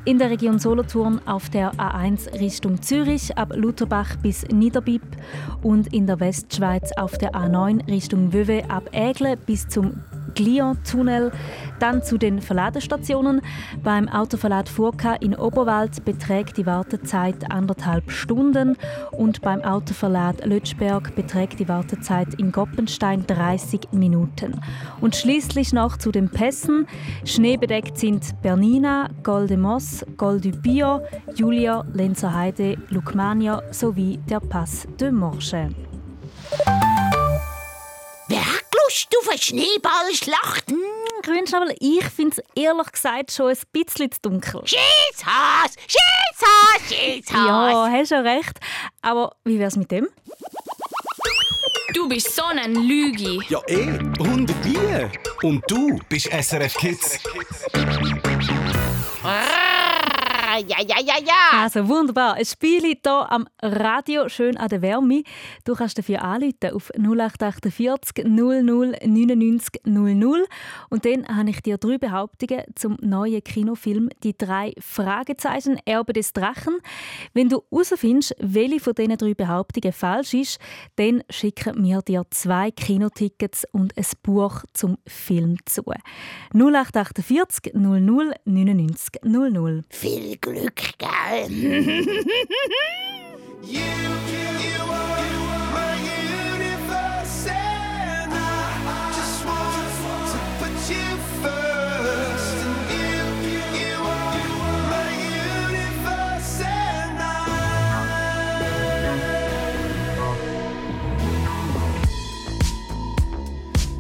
In 0.09 0.19
der 0.19 0.31
Region 0.31 0.59
Solothurn 0.59 1.21
auf 1.27 1.51
der 1.51 1.75
A1 1.75 2.33
Richtung 2.41 2.81
Zürich 2.81 3.37
ab 3.37 3.53
Lutherbach 3.55 4.17
bis 4.17 4.43
Niederbipp 4.49 5.03
und 5.63 5.93
in 5.93 6.07
der 6.07 6.19
Westschweiz 6.19 6.93
auf 6.97 7.19
der 7.19 7.33
A9 7.33 7.87
Richtung 7.91 8.33
Wöwe 8.33 8.63
ab 8.71 8.89
Ägle 8.93 9.37
bis 9.37 9.69
zum 9.69 10.03
Glion-Tunnel. 10.35 11.33
Dann 11.79 12.03
zu 12.03 12.19
den 12.19 12.41
Verladestationen. 12.41 13.41
Beim 13.83 14.09
Autoverlad 14.09 14.69
Furka 14.69 15.15
in 15.15 15.35
Oberwald 15.35 16.05
beträgt 16.05 16.57
die 16.57 16.67
Wartezeit 16.67 17.51
anderthalb 17.51 18.11
Stunden 18.11 18.77
und 19.13 19.41
beim 19.43 19.63
Autoverlad 19.63 20.45
Lötschberg 20.45 21.15
beträgt 21.15 21.61
die 21.61 21.69
Wartezeit 21.69 22.35
in 22.35 22.53
Goppenstein 22.53 23.27
30 23.27 23.93
Minuten. 23.93 24.61
Und 25.01 25.17
schließlich 25.17 25.73
noch 25.73 25.97
zu 25.97 26.11
den 26.11 26.31
Pässen. 26.31 26.87
Schneebedeckt 27.25 27.99
sind 27.99 28.41
Bernina, 28.43 29.09
Goldemoss, 29.23 30.05
Goldupio, 30.17 31.01
Julia, 31.35 31.85
Lenzerheide, 31.93 32.77
Lukmania 32.91 33.63
sowie 33.71 34.19
der 34.29 34.41
Pass 34.41 34.87
de 34.99 35.11
Morche. 35.11 35.69
Lust 38.89 39.15
auf 39.21 39.29
eine 39.29 39.39
Schneeballschlacht? 39.39 40.71
Hm, 40.71 40.79
Grünschnabel, 41.23 41.77
ich 41.79 42.05
finde 42.05 42.37
es 42.39 42.63
ehrlich 42.63 42.91
gesagt 42.91 43.33
schon 43.33 43.51
ein 43.51 43.59
bisschen 43.71 44.11
zu 44.11 44.19
dunkel. 44.23 44.63
Schießhass! 44.65 45.75
Schießhass! 45.87 46.89
Schießhass! 46.89 47.35
Ja, 47.35 47.87
hast 47.91 48.09
schon 48.09 48.27
recht. 48.27 48.59
Aber 49.03 49.37
wie 49.45 49.59
wär's 49.59 49.77
mit 49.77 49.91
dem? 49.91 50.09
Du 51.93 52.09
bist 52.09 52.35
so 52.35 52.45
ein 52.45 52.75
Lügi. 52.77 53.43
Ja, 53.51 53.61
eh, 53.67 53.91
100 54.21 54.57
wie. 54.65 55.47
Und 55.47 55.63
du 55.69 56.01
bist 56.09 56.29
SRF 56.33 56.75
Kids. 56.75 57.19
Ah, 59.23 59.58
ja, 60.67 60.79
ja, 60.81 60.97
ja, 61.01 61.15
ja! 61.25 61.63
Also 61.63 61.89
wunderbar. 61.89 62.35
Ein 62.35 62.45
Spiel 62.45 62.81
hier 62.81 63.33
am 63.33 63.47
Radio, 63.63 64.29
schön 64.29 64.57
an 64.57 64.69
der 64.69 64.83
Wärme. 64.83 65.23
Du 65.65 65.75
kannst 65.75 65.99
dafür 65.99 66.23
anrufen 66.23 66.73
auf 66.73 66.91
0848 66.97 68.25
00 68.27 68.63
99 68.63 69.83
00. 69.85 70.47
Und 70.91 71.05
dann 71.05 71.27
habe 71.29 71.51
ich 71.51 71.63
dir 71.63 71.79
drei 71.79 71.99
Behauptungen 71.99 72.63
zum 72.75 72.97
neuen 73.01 73.43
Kinofilm 73.43 74.09
«Die 74.25 74.37
drei 74.37 74.73
Fragezeichen 74.81 75.79
Erbe 75.85 76.13
des 76.13 76.33
Drachen». 76.33 76.79
Wenn 77.35 77.49
du 77.49 77.63
herausfindest, 77.71 78.35
welche 78.41 78.81
von 78.81 78.95
diesen 78.95 79.17
drei 79.17 79.35
Behauptungen 79.35 79.93
falsch 79.93 80.35
ist, 80.35 80.59
dann 80.97 81.23
schicken 81.31 81.85
wir 81.85 82.03
dir 82.03 82.25
zwei 82.31 82.71
Kinotickets 82.71 83.65
und 83.73 83.97
ein 83.97 84.07
Buch 84.23 84.65
zum 84.73 84.99
Film 85.07 85.59
zu. 85.67 85.83
0848 86.53 87.75
00 87.75 88.35
99 88.45 89.23
00. 89.23 89.85
Viel 89.91 90.37
Glück, 90.49 90.95
gell? 90.99 91.49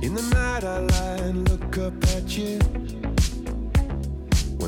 In 0.01 0.15
the 0.15 0.23
night 0.33 0.65
I 0.65 0.79
lie 0.79 1.17
and 1.29 1.47
look 1.51 1.77
up 1.77 2.05
at 2.05 2.39
you. 2.39 2.88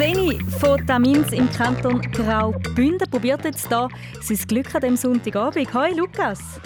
Zeni 0.00 0.38
von 0.58 0.86
Tamins 0.86 1.30
im 1.30 1.46
Kanton 1.50 2.00
Graubünden 2.00 3.10
probiert 3.10 3.44
jetzt 3.44 3.68
hier 3.68 3.86
sein 4.22 4.38
Glück 4.48 4.74
an 4.74 4.80
diesem 4.80 4.96
Sonntagabend. 4.96 5.74
Hoi 5.74 5.92
Lukas. 5.92 6.58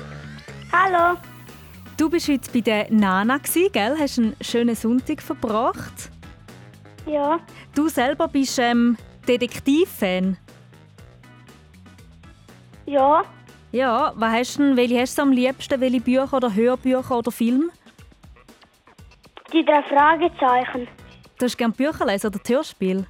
Hallo. 0.71 1.19
Du 1.97 2.09
bist 2.09 2.29
heute 2.29 2.49
bei 2.53 2.61
der 2.61 2.93
Nana, 2.93 3.39
gell? 3.73 3.97
Hast 3.99 4.21
einen 4.21 4.37
schönen 4.41 4.77
Sonntag 4.77 5.21
verbracht? 5.21 6.13
Ja. 7.07 7.41
Du 7.75 7.89
selber 7.89 8.29
bist 8.29 8.57
ähm, 8.61 8.97
Detektivfan. 9.27 10.37
Ja. 12.87 13.25
Ja, 13.73 14.13
was 14.15 14.33
hast 14.33 14.59
du 14.59 14.63
denn, 14.63 14.77
welche 14.77 15.01
hast 15.01 15.19
du 15.19 15.23
am 15.23 15.33
liebsten? 15.33 15.81
Welche 15.81 16.01
Bücher 16.01 16.35
oder 16.35 16.55
Hörbücher 16.55 17.19
oder 17.19 17.33
Filme? 17.33 17.71
Die 19.53 19.65
drei 19.65 19.83
Fragezeichen. 19.83 20.87
Du 21.37 21.47
hast 21.47 21.59
gerne 21.59 21.75
Bücher 21.75 22.07
lesen 22.07 22.29
oder 22.29 22.39
Hörspiel? 22.47 23.09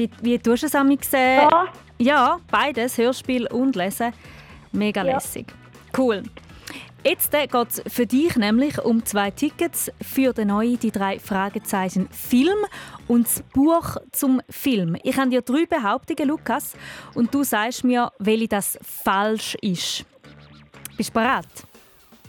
Wie, 0.00 0.08
wie 0.22 0.38
tust 0.38 0.62
du 0.62 0.66
es 0.66 0.74
am 0.74 0.88
sehen? 0.88 1.46
Ja. 1.50 1.66
Ja, 1.98 2.40
beides, 2.50 2.96
Hörspiel 2.96 3.46
und 3.48 3.76
Lesen. 3.76 4.14
Mega 4.72 5.04
Ja. 5.04 5.14
lässig. 5.14 5.52
Cool. 5.94 6.22
Jetzt 7.04 7.30
geht 7.32 7.52
es 7.54 7.82
für 7.86 8.06
dich 8.06 8.34
nämlich 8.36 8.78
um 8.82 9.04
zwei 9.04 9.30
Tickets 9.30 9.90
für 10.00 10.32
den 10.32 10.48
neuen 10.48 10.78
«Die 10.78 10.90
drei 10.90 11.18
Fragezeichen» 11.18 12.08
Film 12.10 12.56
und 13.08 13.26
das 13.26 13.42
Buch 13.52 13.96
zum 14.12 14.40
Film. 14.48 14.96
Ich 15.02 15.18
habe 15.18 15.28
dir 15.28 15.42
drei 15.42 15.66
Behauptungen, 15.66 16.28
Lukas, 16.28 16.72
und 17.14 17.34
du 17.34 17.42
sagst 17.44 17.84
mir, 17.84 18.10
welche 18.18 18.48
das 18.48 18.78
falsch 18.82 19.54
ist. 19.60 20.06
Bist 20.96 21.10
du 21.10 21.14
bereit? 21.14 21.46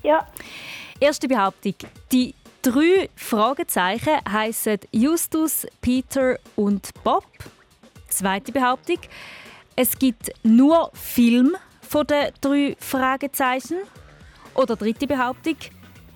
Ja. 0.04 0.28
Erste 1.00 1.30
Behauptung. 1.30 1.76
Die 2.12 2.36
drei 2.62 3.10
Fragezeichen 3.16 4.18
heißen 4.30 4.80
Justus, 4.92 5.66
Peter 5.82 6.38
und 6.58 6.90
Bob. 7.06 7.24
Zweite 8.12 8.52
Behauptung. 8.52 9.00
Es 9.76 9.98
gibt 9.98 10.32
nur 10.44 10.92
Film 10.94 11.56
von 11.82 12.06
den 12.06 12.32
drei 12.42 12.76
Fragezeichen. 12.80 13.78
Oder 14.54 14.76
dritte 14.76 15.08
Behauptung. 15.08 15.56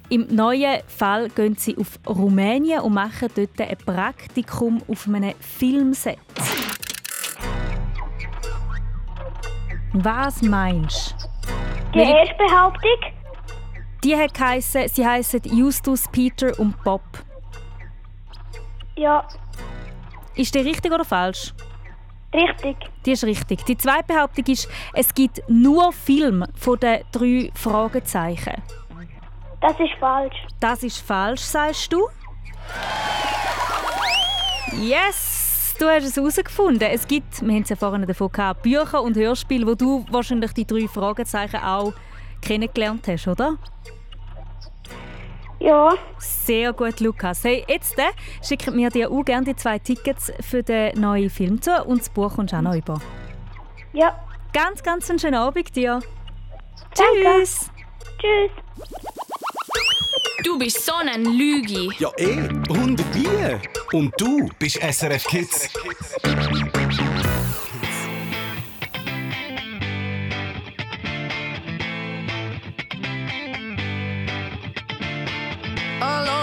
Im 0.09 0.27
neuen 0.27 0.81
Fall 0.87 1.29
gehen 1.29 1.55
sie 1.55 1.75
auf 1.77 1.99
Rumänien 2.07 2.81
und 2.81 2.93
machen 2.93 3.29
dort 3.35 3.59
ein 3.59 3.77
Praktikum 3.77 4.83
auf 4.87 5.07
einem 5.07 5.33
Filmset. 5.39 6.19
Was 9.93 10.41
meinst 10.41 11.15
du? 11.41 11.93
Die 11.93 11.99
erste 11.99 12.35
Behauptung. 12.35 12.99
Die 14.03 14.15
hat 14.15 14.33
geheissen, 14.33 14.87
sie 14.89 15.07
heißen 15.07 15.41
Justus, 15.45 16.03
Peter 16.11 16.51
und 16.59 16.75
Bob. 16.83 17.01
Ja. 18.95 19.27
Ist 20.35 20.53
die 20.53 20.59
richtig 20.59 20.91
oder 20.91 21.05
falsch? 21.05 21.53
Richtig. 22.35 22.75
Die 23.05 23.11
ist 23.11 23.23
richtig. 23.23 23.63
Die 23.65 23.77
zweite 23.77 24.13
Behauptung 24.13 24.45
ist, 24.47 24.67
es 24.93 25.13
gibt 25.13 25.41
nur 25.47 25.93
Film 25.93 26.43
von 26.55 26.79
den 26.79 27.01
drei 27.11 27.49
Fragezeichen. 27.53 28.61
Das 29.61 29.79
ist 29.79 29.93
falsch. 29.99 30.35
Das 30.59 30.83
ist 30.83 30.99
falsch, 30.99 31.41
sagst 31.41 31.93
du? 31.93 32.07
Yes! 34.81 35.75
Du 35.79 35.87
hast 35.87 36.05
es 36.05 36.15
herausgefunden. 36.15 36.89
Es 36.89 37.07
gibt, 37.07 37.41
wir 37.41 37.53
haben 37.53 37.63
es 37.63 37.69
ja 37.69 37.75
vorhin 37.75 38.05
davon 38.05 38.31
gehabt, 38.31 38.63
Bücher 38.63 39.01
und 39.01 39.15
Hörspiele, 39.15 39.65
wo 39.67 39.75
du 39.75 40.05
wahrscheinlich 40.09 40.53
die 40.53 40.65
drei 40.65 40.87
Fragezeichen 40.87 41.57
auch 41.57 41.93
kennengelernt 42.41 43.07
hast, 43.07 43.27
oder? 43.27 43.57
Ja. 45.59 45.95
Sehr 46.17 46.73
gut, 46.73 46.99
Lukas. 46.99 47.43
Hey, 47.43 47.65
jetzt 47.67 47.97
äh, 47.97 48.03
schicken 48.43 48.77
wir 48.77 48.89
dir 48.89 49.11
auch 49.11 49.23
gerne 49.23 49.45
die 49.45 49.55
zwei 49.55 49.79
Tickets 49.79 50.31
für 50.41 50.63
den 50.63 50.99
neuen 50.99 51.29
Film 51.29 51.61
zu 51.61 51.83
und 51.83 52.01
das 52.01 52.09
Buch 52.09 52.35
kommst 52.35 52.53
du 52.53 52.57
auch 52.57 52.61
noch 52.61 52.75
über. 52.75 52.99
Ja. 53.93 54.19
Ganz, 54.53 54.81
ganz 54.83 55.09
einen 55.09 55.19
schönen 55.19 55.35
Abend 55.35 55.75
dir. 55.75 55.99
Tschüss. 56.93 57.69
Tschüss. 58.17 58.51
Du 60.45 60.57
bist 60.57 60.85
so 60.85 60.93
ein 60.93 61.25
Lügi. 61.25 61.89
Ja, 61.99 62.09
eh. 62.17 62.37
Und 62.69 63.03
wie? 63.13 63.97
Und 63.97 64.13
du 64.17 64.47
bist 64.57 64.77
SRF 64.81 65.25
Kids. 65.25 65.69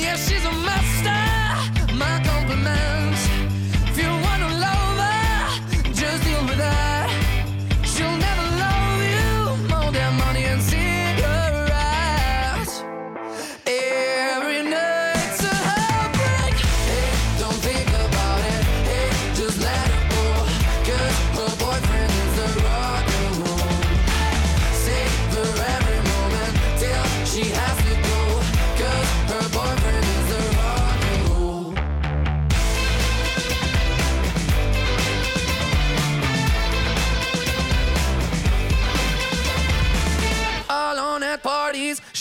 Yeah, 0.00 0.16
she's 0.16 0.44
a 0.44 0.52
master. 0.52 1.94
My 1.94 2.22
compliments. 2.24 3.31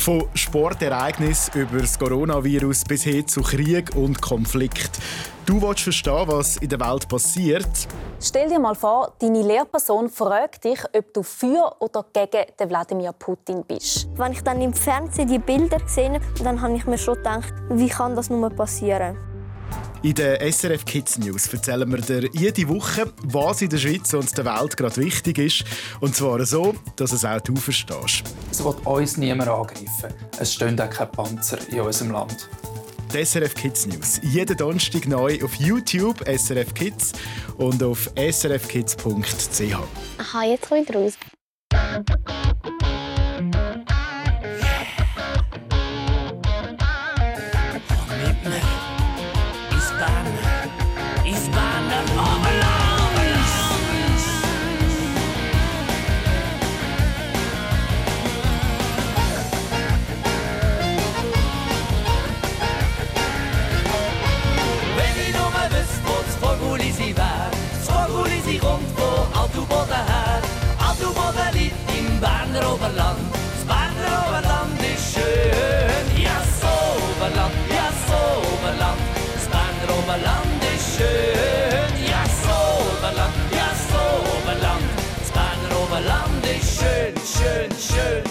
Von 0.00 0.24
Sportereignis 0.32 1.50
über 1.54 1.78
das 1.78 1.98
Coronavirus 1.98 2.84
bis 2.84 3.02
hin 3.02 3.28
zu 3.28 3.42
Krieg 3.42 3.94
und 3.94 4.18
Konflikt. 4.22 4.98
Du 5.44 5.60
willst 5.60 5.82
verstehen, 5.82 6.24
was 6.26 6.56
in 6.56 6.70
der 6.70 6.80
Welt 6.80 7.06
passiert. 7.06 7.68
Stell 8.18 8.48
dir 8.48 8.58
mal 8.58 8.74
vor, 8.74 9.12
deine 9.18 9.42
Lehrperson 9.42 10.08
fragt 10.08 10.64
dich, 10.64 10.80
ob 10.96 11.12
du 11.12 11.22
für 11.22 11.76
oder 11.80 12.06
gegen 12.14 12.46
den 12.58 12.70
Wladimir 12.70 13.12
Putin 13.12 13.62
bist. 13.68 14.08
Wenn 14.16 14.32
ich 14.32 14.42
dann 14.42 14.62
im 14.62 14.72
Fernsehen 14.72 15.28
die 15.28 15.38
Bilder 15.38 15.78
gesehen 15.78 16.14
habe, 16.14 16.44
dann 16.44 16.62
habe 16.62 16.76
ich 16.76 16.86
mir 16.86 16.96
schon 16.96 17.16
gedacht, 17.16 17.52
wie 17.68 17.88
kann 17.88 18.16
das 18.16 18.30
nur 18.30 18.48
passieren? 18.48 19.18
In 20.02 20.14
den 20.14 20.50
SRF 20.50 20.86
Kids 20.86 21.18
News 21.18 21.52
erzählen 21.52 21.90
wir 21.90 22.00
dir 22.00 22.30
jede 22.32 22.66
Woche, 22.70 23.12
was 23.22 23.60
in 23.60 23.68
der 23.68 23.76
Schweiz 23.76 24.14
und 24.14 24.36
der 24.36 24.46
Welt 24.46 24.74
gerade 24.74 24.96
wichtig 24.96 25.36
ist. 25.36 25.64
Und 26.00 26.16
zwar 26.16 26.42
so, 26.46 26.74
dass 26.96 27.12
es 27.12 27.22
auch 27.22 27.40
du 27.42 27.54
verstehst. 27.56 28.22
Es 28.50 28.64
wird 28.64 28.86
uns 28.86 29.18
niemand 29.18 29.50
angreifen. 29.50 30.14
Es 30.38 30.54
stehen 30.54 30.80
auch 30.80 30.88
keine 30.88 31.10
Panzer 31.10 31.58
in 31.68 31.80
unserem 31.80 32.12
Land. 32.12 32.48
Die 33.12 33.22
SRF 33.22 33.54
Kids 33.54 33.86
News. 33.88 34.20
Jeden 34.22 34.56
Donnerstag 34.56 35.06
neu 35.06 35.38
auf 35.44 35.54
YouTube 35.56 36.24
SRF 36.26 36.72
Kids 36.72 37.12
und 37.58 37.82
auf 37.82 38.10
srfkids.ch. 38.16 39.76
Aha, 40.16 40.44
jetzt 40.44 40.66
komme 40.66 40.80
ich 40.80 40.94
raus. 40.94 41.12
Berner 72.60 72.74
Oberland, 72.74 73.18
das 73.32 73.64
Berner 73.64 74.28
Oberland 74.28 74.82
ist 74.82 75.14
schön. 75.14 76.22
Ja, 76.22 76.36
so 76.60 76.68
Oberland, 77.16 77.54
ja, 77.70 77.88
so 78.06 78.20
Oberland, 78.52 79.00
das 79.34 79.46
Berner 79.48 79.98
Oberland 79.98 80.64
ist 80.74 80.96
schön. 80.96 82.06
Ja, 82.06 82.22
so 82.44 82.58
Oberland, 82.84 83.32
ja, 83.50 83.68
Oberland, 84.42 84.84
das 85.20 85.30
Berner 85.30 85.80
Oberland 85.82 86.44
ist 86.44 86.80
schön, 86.80 87.14
schön, 87.24 87.70
schön, 87.80 88.29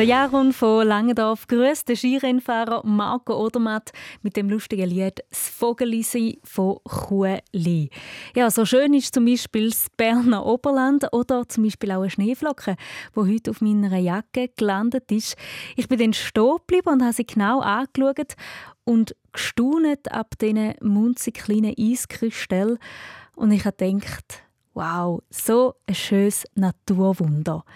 Der 0.00 0.06
Jaron 0.08 0.54
von 0.54 0.86
Langendorf 0.86 1.46
grüßt 1.46 1.86
den 1.86 1.94
Skirennfahrer 1.94 2.80
Marco 2.86 3.34
Odermatt 3.34 3.92
mit 4.22 4.34
dem 4.34 4.48
lustigen 4.48 4.88
Lied 4.88 5.20
«Das 5.28 5.50
Vogelisi» 5.50 6.40
von 6.42 6.78
Chueli. 6.88 7.90
Ja, 8.34 8.50
so 8.50 8.64
schön 8.64 8.94
ist 8.94 9.12
zum 9.12 9.26
Beispiel 9.26 9.68
das 9.68 9.88
Berner 9.98 10.46
Oberland 10.46 11.12
oder 11.12 11.46
zum 11.46 11.64
Beispiel 11.64 11.92
auch 11.92 12.00
eine 12.00 12.08
Schneeflocke, 12.08 12.76
die 13.14 13.20
heute 13.20 13.50
auf 13.50 13.60
meiner 13.60 13.98
Jacke 13.98 14.48
gelandet 14.56 15.12
ist. 15.12 15.36
Ich 15.76 15.86
bin 15.86 15.98
dann 15.98 16.14
stehen 16.14 16.56
geblieben 16.66 16.94
und 16.94 17.02
habe 17.02 17.12
sie 17.12 17.26
genau 17.26 17.60
angeschaut 17.60 18.36
und 18.84 19.14
gestaunet 19.34 20.10
ab 20.10 20.30
diesen 20.40 20.76
munzig 20.80 21.34
kleinen 21.34 21.74
Eiskristallen. 21.78 22.78
Und 23.36 23.52
ich 23.52 23.66
habe 23.66 23.76
gedacht, 23.76 24.44
wow, 24.72 25.20
so 25.28 25.74
ein 25.86 25.94
schönes 25.94 26.46
Naturwunder. 26.54 27.66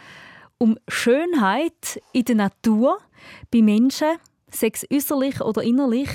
Um 0.58 0.78
Schönheit 0.88 2.00
in 2.12 2.24
der 2.24 2.36
Natur, 2.36 2.98
bei 3.50 3.62
Menschen, 3.62 4.16
sechs 4.50 4.86
äußerlich 4.92 5.40
oder 5.40 5.62
innerlich, 5.62 6.08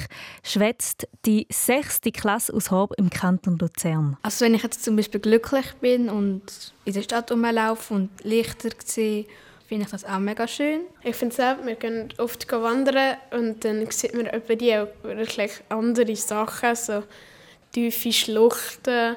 schwätzt 0.43 1.07
die 1.25 1.45
sechste 1.51 2.11
Klasse 2.11 2.53
aus 2.53 2.71
Horb 2.71 2.93
im 2.97 3.09
Kanton 3.09 3.57
Luzern. 3.59 4.17
Also 4.23 4.45
wenn 4.45 4.55
ich 4.55 4.63
jetzt 4.63 4.83
zum 4.83 4.95
Beispiel 4.95 5.19
glücklich 5.19 5.73
bin 5.81 6.09
und 6.09 6.41
in 6.85 6.93
der 6.93 7.01
Stadt 7.01 7.31
rumlaufe 7.31 7.93
und 7.93 8.09
Lichter 8.23 8.69
sehe, 8.83 9.25
finde 9.67 9.85
ich 9.85 9.91
das 9.91 10.05
auch 10.05 10.19
mega 10.19 10.47
schön. 10.47 10.81
Ich 11.03 11.15
finde 11.15 11.35
es 11.35 11.39
auch, 11.39 11.63
wir 11.63 11.75
gehen 11.75 12.09
oft 12.17 12.51
wandern 12.51 13.17
und 13.31 13.63
dann 13.63 13.85
sieht 13.91 14.15
man 14.15 14.25
etwa 14.25 14.55
die 14.55 14.75
auch 14.75 14.87
wirklich 15.03 15.51
andere 15.69 16.15
Sachen, 16.15 16.75
so 16.75 17.03
tiefe 17.71 18.11
Schluchten 18.11 19.15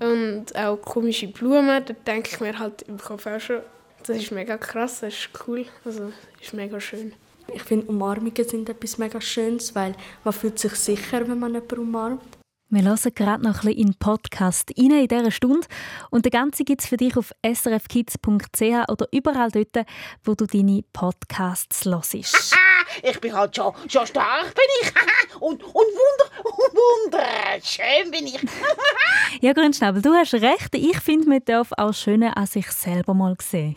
und 0.00 0.56
auch 0.56 0.76
komische 0.76 1.28
Blumen. 1.28 1.84
Da 1.84 1.92
denke 2.06 2.30
ich 2.32 2.40
mir 2.40 2.58
halt 2.58 2.82
im 2.82 2.96
Kopf 2.96 3.26
auch 3.26 3.38
schon, 3.38 3.60
das 4.04 4.16
ist 4.18 4.32
mega 4.32 4.56
krass, 4.58 5.00
das 5.00 5.14
ist 5.14 5.30
cool, 5.46 5.66
also 5.84 6.12
das 6.38 6.46
ist 6.48 6.54
mega 6.54 6.80
schön. 6.80 7.12
Ich 7.54 7.62
finde, 7.62 7.86
Umarmungen 7.86 8.48
sind 8.48 8.68
etwas 8.68 8.98
mega 8.98 9.20
Schönes, 9.20 9.74
weil 9.74 9.94
man 10.24 10.32
fühlt 10.32 10.58
sich 10.58 10.74
sicher, 10.74 11.26
wenn 11.28 11.38
man 11.38 11.54
jemanden 11.54 11.78
umarmt. 11.78 12.38
Wir 12.70 12.84
hören 12.84 13.14
gerade 13.14 13.42
noch 13.44 13.56
ein 13.56 13.66
bisschen 13.66 13.72
in 13.72 13.86
den 13.88 13.94
Podcast 13.96 14.72
rein 14.78 14.92
in 14.92 15.06
dieser 15.06 15.30
Stunde. 15.30 15.66
Und 16.10 16.24
der 16.24 16.30
ganze 16.30 16.64
gibt 16.64 16.80
es 16.80 16.88
für 16.88 16.96
dich 16.96 17.18
auf 17.18 17.32
srfkids.ch 17.44 18.88
oder 18.88 19.08
überall 19.12 19.50
dort, 19.50 19.86
wo 20.24 20.34
du 20.34 20.46
deine 20.46 20.82
Podcasts 20.94 21.84
hörst. 21.84 22.56
Ich 23.02 23.20
bin 23.20 23.32
halt 23.32 23.56
schon, 23.56 23.72
schon 23.88 24.06
stark, 24.06 24.54
bin 24.54 24.64
ich. 24.82 24.92
und, 25.40 25.62
und 25.62 25.74
wunder, 25.74 26.30
wunderschön 27.14 28.10
bin 28.10 28.26
ich. 28.26 28.40
Ja, 29.40 29.54
Grünschnabel, 29.54 30.02
du 30.02 30.12
hast 30.12 30.34
recht. 30.34 30.74
Ich 30.74 31.00
finde, 31.00 31.28
man 31.28 31.44
darf 31.44 31.72
auch 31.76 31.94
Schöne 31.94 32.36
an 32.36 32.46
sich 32.46 32.70
selber 32.70 33.14
mal 33.14 33.34
sehen. 33.40 33.74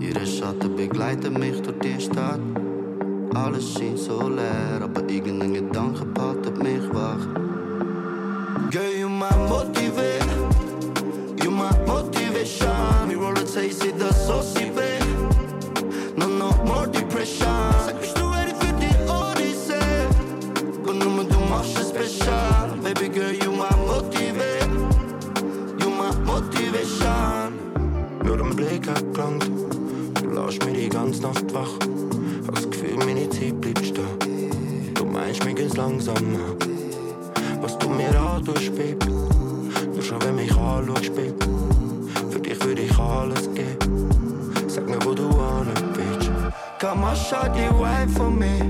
Jeder 0.00 0.26
Schatten 0.26 0.74
begleitet 0.74 1.38
mich 1.38 1.60
durch 1.60 1.78
die 1.80 2.00
Stadt. 2.00 2.40
Alles 3.34 3.74
schien 3.74 3.96
so 3.96 4.28
leer, 4.28 4.80
aber 4.82 5.00
irgendein 5.08 5.54
Gedanke 5.54 6.04
behaltet 6.04 6.62
mich 6.62 6.82
wach. 6.92 7.26
Girl, 8.70 8.92
you 8.92 9.08
my 9.08 9.28
mir 35.54 35.62
geht's 35.62 35.76
langsamer. 35.76 36.56
Was 37.60 37.78
du 37.78 37.88
mir 37.88 38.18
antust, 38.18 38.74
Baby. 38.74 39.06
Nur 39.92 40.02
schon, 40.02 40.20
wenn 40.22 40.36
mich 40.36 40.50
anschaust, 40.56 41.14
Baby. 41.14 41.46
Für 42.30 42.40
dich 42.40 42.64
würde 42.64 42.82
ich 42.82 42.98
alles 42.98 43.48
geben. 43.54 44.08
Sag 44.66 44.88
mir, 44.88 44.98
wo 45.04 45.14
du 45.14 45.28
an 45.28 45.68
bist. 45.94 46.30
Komm, 46.80 47.04
schau 47.14 47.48
die 47.48 47.70
Wife 47.78 48.16
von 48.16 48.38
mir. 48.38 48.64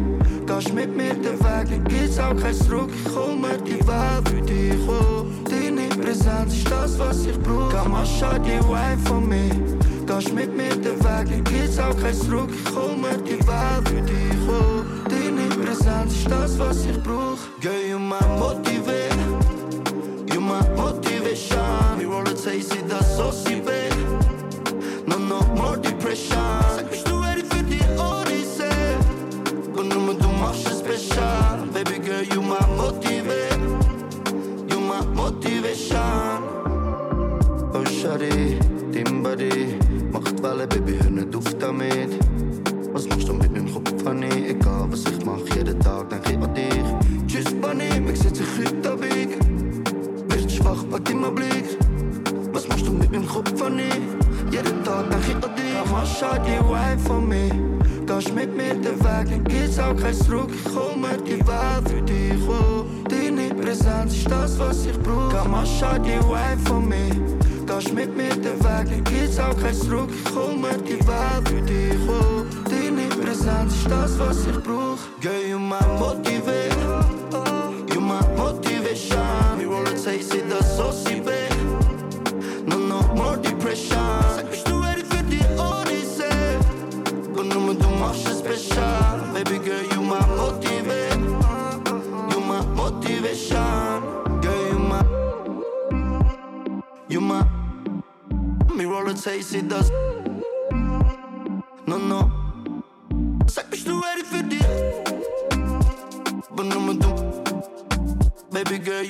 Gehst 0.46 0.74
mit 0.74 0.94
mir 0.94 1.14
den 1.14 1.38
Weg, 1.40 1.68
dann 1.70 1.84
gibt's 1.84 2.18
auch 2.18 2.36
kein 2.36 2.54
Zurück. 2.54 2.90
Ich 3.04 3.16
hol 3.16 3.34
mir 3.36 3.56
die 3.58 3.80
Welt 3.86 4.28
für 4.28 4.42
dich, 4.42 4.88
oh. 4.88 5.24
Deine 5.48 5.88
Präsenz 5.88 6.54
ist 6.54 6.70
das, 6.70 6.98
was 6.98 7.24
ich 7.24 7.38
brauch. 7.40 7.70
Komm, 7.70 7.96
schau 8.18 8.38
die 8.38 8.60
Wife 8.68 9.06
von 9.06 9.28
mir. 9.28 9.50
Gehst 10.06 10.34
mit 10.34 10.54
mir 10.54 10.74
den 10.76 10.98
Weg, 11.02 11.02
dann 11.02 11.44
gibt's 11.44 11.78
auch 11.78 11.96
kein 11.98 12.14
Zurück. 12.14 12.50
Ich 12.52 12.76
hol 12.76 12.96
mir 12.96 13.16
die 13.18 13.40
Welt 13.46 13.88
für 13.88 14.02
dich, 14.02 14.48
oh. 14.48 15.03
Deine 15.74 16.06
Präsenz 16.06 16.18
ist 16.18 16.30
das, 16.30 16.58
was 16.58 16.86
ich 16.86 17.02
brauch. 17.02 17.38
Girl, 17.60 17.72
you 17.88 17.98
my 17.98 18.20
motivate, 18.38 19.12
you 20.32 20.40
my 20.40 20.62
motivation. 20.76 21.98
We 21.98 22.04
roll 22.04 22.24
taste 22.24 22.76
in 22.76 22.88
the 22.88 23.02
saucy 23.02 23.60
babe. 23.60 23.92
No, 25.06 25.18
no 25.18 25.40
more 25.56 25.76
depression. 25.76 26.38
Sag, 26.76 26.90
bist 26.90 27.08
du 27.08 27.16
ready 27.16 27.42
für 27.42 27.62
die 27.64 27.80
Odyssee? 27.98 28.98
Und 29.74 29.88
nur 29.88 30.14
du 30.14 30.28
machst 30.40 30.66
es 30.68 30.78
special. 30.78 31.66
Baby 31.72 31.98
girl, 31.98 32.22
you 32.22 32.40
my 32.40 32.64
motivate, 32.76 33.58
you 34.70 34.78
my 34.78 35.04
motivation. 35.14 36.42
Oh, 37.72 37.84
Shawty, 37.84 38.58
dein 38.92 39.22
macht 40.12 40.42
Welle, 40.42 40.66
Baby, 40.68 40.98
hör 41.02 41.10
nicht 41.10 41.34
auf 41.34 41.52
damit. 41.58 42.10
Was 42.94 43.08
machst 43.08 43.28
du 43.28 43.32
mit 43.32 43.50
meinem 43.50 43.72
Kopf, 43.72 44.04
Honey? 44.04 44.50
Egal, 44.50 44.86
was 44.88 45.04
ich 45.06 45.24
mach, 45.24 45.40
jeden 45.56 45.63
Tag 45.94 46.10
denk 46.10 46.28
ich 46.28 46.36
an 46.36 46.54
dich. 46.54 47.26
Tschüss, 47.28 47.54
Bunny, 47.60 48.00
mir 48.00 48.16
sieht 48.16 48.34
sich 48.36 48.46
heute 48.58 48.90
Abend. 48.90 49.36
Wirst 50.28 50.50
schwach, 50.50 50.84
pack 50.90 51.08
immer 51.08 51.30
Blick. 51.30 51.78
Was 52.52 52.66
machst 52.66 52.86
du 52.86 52.92
mit 52.92 53.12
meinem 53.12 53.28
Kopf, 53.28 53.52
Honey? 53.60 53.84
Jeden 54.50 54.82
Tag 54.82 55.08
denk 55.10 55.22
ich 55.28 55.34
an 55.34 55.54
dich. 55.54 55.90
Mach 55.92 56.06
schau 56.06 56.34
die 56.42 56.58
Wife 56.68 56.98
von 57.06 57.28
mir. 57.28 57.50
Gehst 58.06 58.34
mit 58.34 58.56
mir 58.56 58.74
den 58.74 58.98
Weg, 58.98 59.30
dann 59.30 59.44
gibt's 59.44 59.78
auch 59.78 59.96
kein 59.96 60.14
Zurück. 60.14 60.50
Ich 60.52 60.96
mir 60.96 61.16
die 61.18 61.46
Welt 61.46 61.88
für 61.88 62.02
dich, 62.02 62.48
oh. 62.48 62.84
Deine 63.08 63.54
Präsenz 63.54 64.16
ist 64.16 64.30
das, 64.30 64.58
was 64.58 64.86
ich 64.86 64.98
brauch. 64.98 65.46
Mach 65.48 65.66
schau 65.78 65.96
die 65.98 66.18
Wife 66.28 66.64
von 66.66 66.88
mir. 66.88 67.14
Gehst 67.66 67.94
mit 67.94 68.16
mir 68.16 68.30
den 68.30 68.58
Weg, 68.64 68.88
dann 68.90 69.04
gibt's 69.04 69.38
auch 69.38 69.56
kein 69.60 69.74
Zurück. 69.74 70.10
Ich 70.10 70.60
mir 70.60 70.76
die 70.78 71.06
Welt 71.06 71.48
für 71.48 71.62
dich, 71.62 72.08
oh. 72.08 72.44
Deine 72.68 73.06
Präsenz 73.08 73.74
ist 73.74 73.88
das, 73.88 74.18
was 74.18 74.46
ich 74.46 74.60
brauch. 74.60 74.93
Girl, 75.74 75.82
you 75.82 75.98
my 75.98 75.98
motivate, 75.98 76.72
you 77.92 78.00
my 78.00 78.20
motivation. 78.36 79.58
We 79.58 79.64
roll 79.64 79.86
a 79.88 79.98
taste 79.98 80.34
in 80.34 80.48
the 80.48 80.62
saucy 80.62 81.20
babe. 81.20 81.50
No, 82.66 82.78
no 82.78 83.02
more 83.14 83.36
depression. 83.36 84.22
Sag, 84.36 84.50
bist 84.50 84.68
du 84.68 84.80
ready 84.80 85.04
für 85.04 85.22
die 85.24 85.42
Odyssee? 85.58 86.58
Und 87.36 87.48
nur 87.48 87.74
du 87.74 87.88
machst 87.88 88.28
es 88.28 88.38
special. 88.38 89.20
Baby 89.32 89.58
girl, 89.58 89.82
you 89.92 90.02
my 90.02 90.24
motivate, 90.36 91.18
you 92.30 92.40
my 92.40 92.64
motivation. 92.76 94.02
Girl, 94.42 94.68
you 94.68 94.78
my, 94.78 95.04
you 97.08 97.20
my. 97.20 97.44
Me 98.74 98.84
roll 98.84 99.08
a 99.08 99.14
taste 99.14 99.54
in 99.54 99.68
the. 99.68 100.13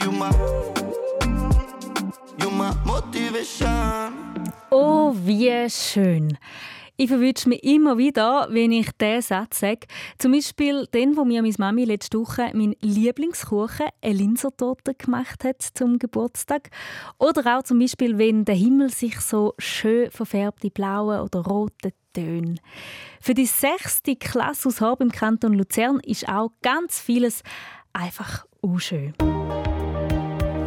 You 0.03 0.12
my, 0.12 0.30
you 2.40 2.51
my 2.51 2.72
motivation. 2.84 4.12
Oh, 4.70 5.14
wie 5.14 5.68
schön. 5.70 6.36
Ich 6.97 7.09
verwünsche 7.09 7.49
mich 7.49 7.64
immer 7.64 7.99
wieder, 7.99 8.47
wenn 8.51 8.70
ich 8.70 8.88
diesen 8.92 9.22
Satz 9.22 9.61
sage. 9.61 9.86
Zum 10.18 10.30
Beispiel 10.30 10.86
den, 10.95 11.16
wo 11.16 11.24
mir 11.24 11.42
meine 11.42 11.55
Mami 11.59 11.84
letzte 11.84 12.20
Woche 12.20 12.51
meinen 12.55 12.76
Lieblingskuchen, 12.80 13.86
eine 14.01 14.14
Linsertorte, 14.14 14.95
gemacht 14.95 15.42
hat 15.42 15.61
zum 15.74 15.99
Geburtstag. 15.99 16.70
Oder 17.18 17.59
auch 17.59 17.64
zum 17.64 17.80
Beispiel, 17.80 18.16
wenn 18.16 18.45
der 18.45 18.55
Himmel 18.55 18.90
sich 18.90 19.18
so 19.20 19.55
schön 19.59 20.11
verfärbt 20.12 20.62
in 20.62 20.70
blauen 20.70 21.20
oder 21.20 21.40
roten 21.40 21.92
Tönen. 22.12 22.61
Für 23.20 23.34
die 23.34 23.47
sechste 23.47 24.14
Klasse 24.14 24.68
aus 24.68 24.80
Horb 24.80 25.01
im 25.01 25.11
Kanton 25.11 25.55
Luzern 25.55 25.99
ist 25.99 26.28
auch 26.28 26.53
ganz 26.62 27.01
vieles 27.01 27.42
einfach 27.92 28.47
unschön. 28.61 29.14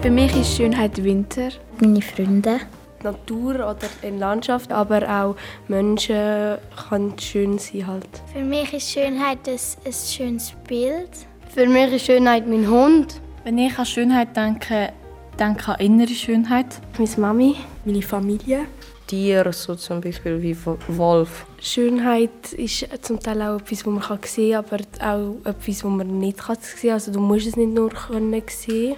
Für 0.01 0.11
mich 0.11 0.35
ist 0.37 0.55
Schönheit 0.55 1.03
Winter. 1.03 1.49
Meine 1.81 2.01
Freunde. 2.03 2.59
Die 3.01 3.03
Natur 3.03 3.55
oder 3.55 3.89
in 4.03 4.19
Landschaft, 4.19 4.71
aber 4.71 5.01
auch 5.09 5.35
Menschen 5.67 6.57
kann 6.89 7.17
schön 7.19 7.57
sein 7.57 7.87
halt. 7.87 8.07
Für 8.31 8.43
mich 8.43 8.71
ist 8.73 8.91
Schönheit 8.91 9.39
ein, 9.47 9.59
ein 9.85 9.93
schönes 9.93 10.53
Bild. 10.67 11.09
Für 11.53 11.65
mich 11.67 11.93
ist 11.93 12.05
Schönheit 12.05 12.47
mein 12.47 12.69
Hund. 12.69 13.19
Wenn 13.43 13.57
ich 13.57 13.77
an 13.77 13.85
Schönheit 13.87 14.37
denke, 14.37 14.93
denke 15.39 15.61
ich 15.61 15.67
an 15.67 15.79
innere 15.79 16.13
Schönheit. 16.13 16.79
Meine 16.97 17.09
Mami. 17.17 17.55
Meine 17.83 18.01
Familie. 18.03 18.65
Tiere, 19.07 19.51
so 19.51 19.73
zum 19.75 19.99
Beispiel 20.01 20.41
wie 20.41 20.55
Wolf. 20.89 21.47
Schönheit 21.59 22.53
ist 22.53 22.87
zum 23.03 23.19
Teil 23.19 23.41
auch 23.41 23.59
etwas, 23.59 23.85
was 23.85 23.93
man 23.93 24.03
kann 24.03 24.19
sehen 24.25 24.63
kann, 24.63 24.65
aber 24.65 25.11
auch 25.11 25.49
etwas, 25.49 25.83
was 25.83 25.91
man 25.91 26.19
nicht 26.19 26.37
kann 26.37 26.57
sehen 26.61 26.81
kann. 26.81 26.91
Also 26.91 27.11
du 27.11 27.19
musst 27.19 27.47
es 27.47 27.55
nicht 27.55 27.73
nur 27.73 27.89
können 27.89 28.43
sehen 28.47 28.95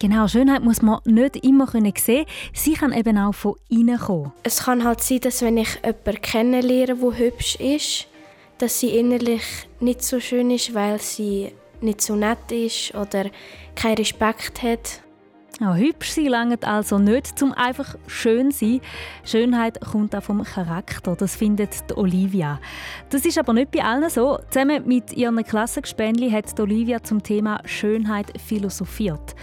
Genau, 0.00 0.28
Schönheit 0.28 0.62
muss 0.62 0.80
man 0.80 1.00
nicht 1.06 1.44
immer 1.44 1.66
können 1.66 1.92
sehen. 1.98 2.24
Sie 2.52 2.74
kann 2.74 2.92
eben 2.92 3.18
auch 3.18 3.34
von 3.34 3.56
innen 3.68 3.98
kommen. 3.98 4.32
Es 4.44 4.62
kann 4.62 4.84
halt 4.84 5.02
sein, 5.02 5.18
dass 5.18 5.42
wenn 5.42 5.56
ich 5.56 5.74
jemanden 5.84 6.22
kennenlerne, 6.22 6.94
der 6.94 7.18
hübsch 7.18 7.56
ist, 7.56 8.06
dass 8.58 8.78
sie 8.78 8.96
innerlich 8.96 9.42
nicht 9.80 10.04
so 10.04 10.20
schön 10.20 10.52
ist, 10.52 10.72
weil 10.72 11.00
sie 11.00 11.52
nicht 11.80 12.00
so 12.00 12.14
nett 12.14 12.52
ist 12.52 12.94
oder 12.94 13.24
keinen 13.74 13.96
Respekt 13.96 14.62
hat. 14.62 15.02
Ja, 15.60 15.74
hübsch 15.74 16.12
sein 16.12 16.26
langt 16.26 16.64
also 16.64 17.00
nicht, 17.00 17.36
zum 17.36 17.52
einfach 17.52 17.96
schön 18.06 18.52
sein. 18.52 18.80
Schönheit 19.24 19.80
kommt 19.80 20.14
auch 20.14 20.22
vom 20.22 20.44
Charakter, 20.44 21.16
das 21.16 21.34
findet 21.34 21.90
die 21.90 21.94
Olivia. 21.94 22.60
Das 23.10 23.24
ist 23.24 23.38
aber 23.38 23.52
nicht 23.52 23.72
bei 23.72 23.82
allen 23.82 24.08
so. 24.08 24.38
Zusammen 24.50 24.86
mit 24.86 25.12
ihren 25.14 25.42
Klassengespänli 25.42 26.30
hat 26.30 26.56
die 26.56 26.62
Olivia 26.62 27.02
zum 27.02 27.24
Thema 27.24 27.60
Schönheit 27.64 28.40
philosophiert. 28.40 29.34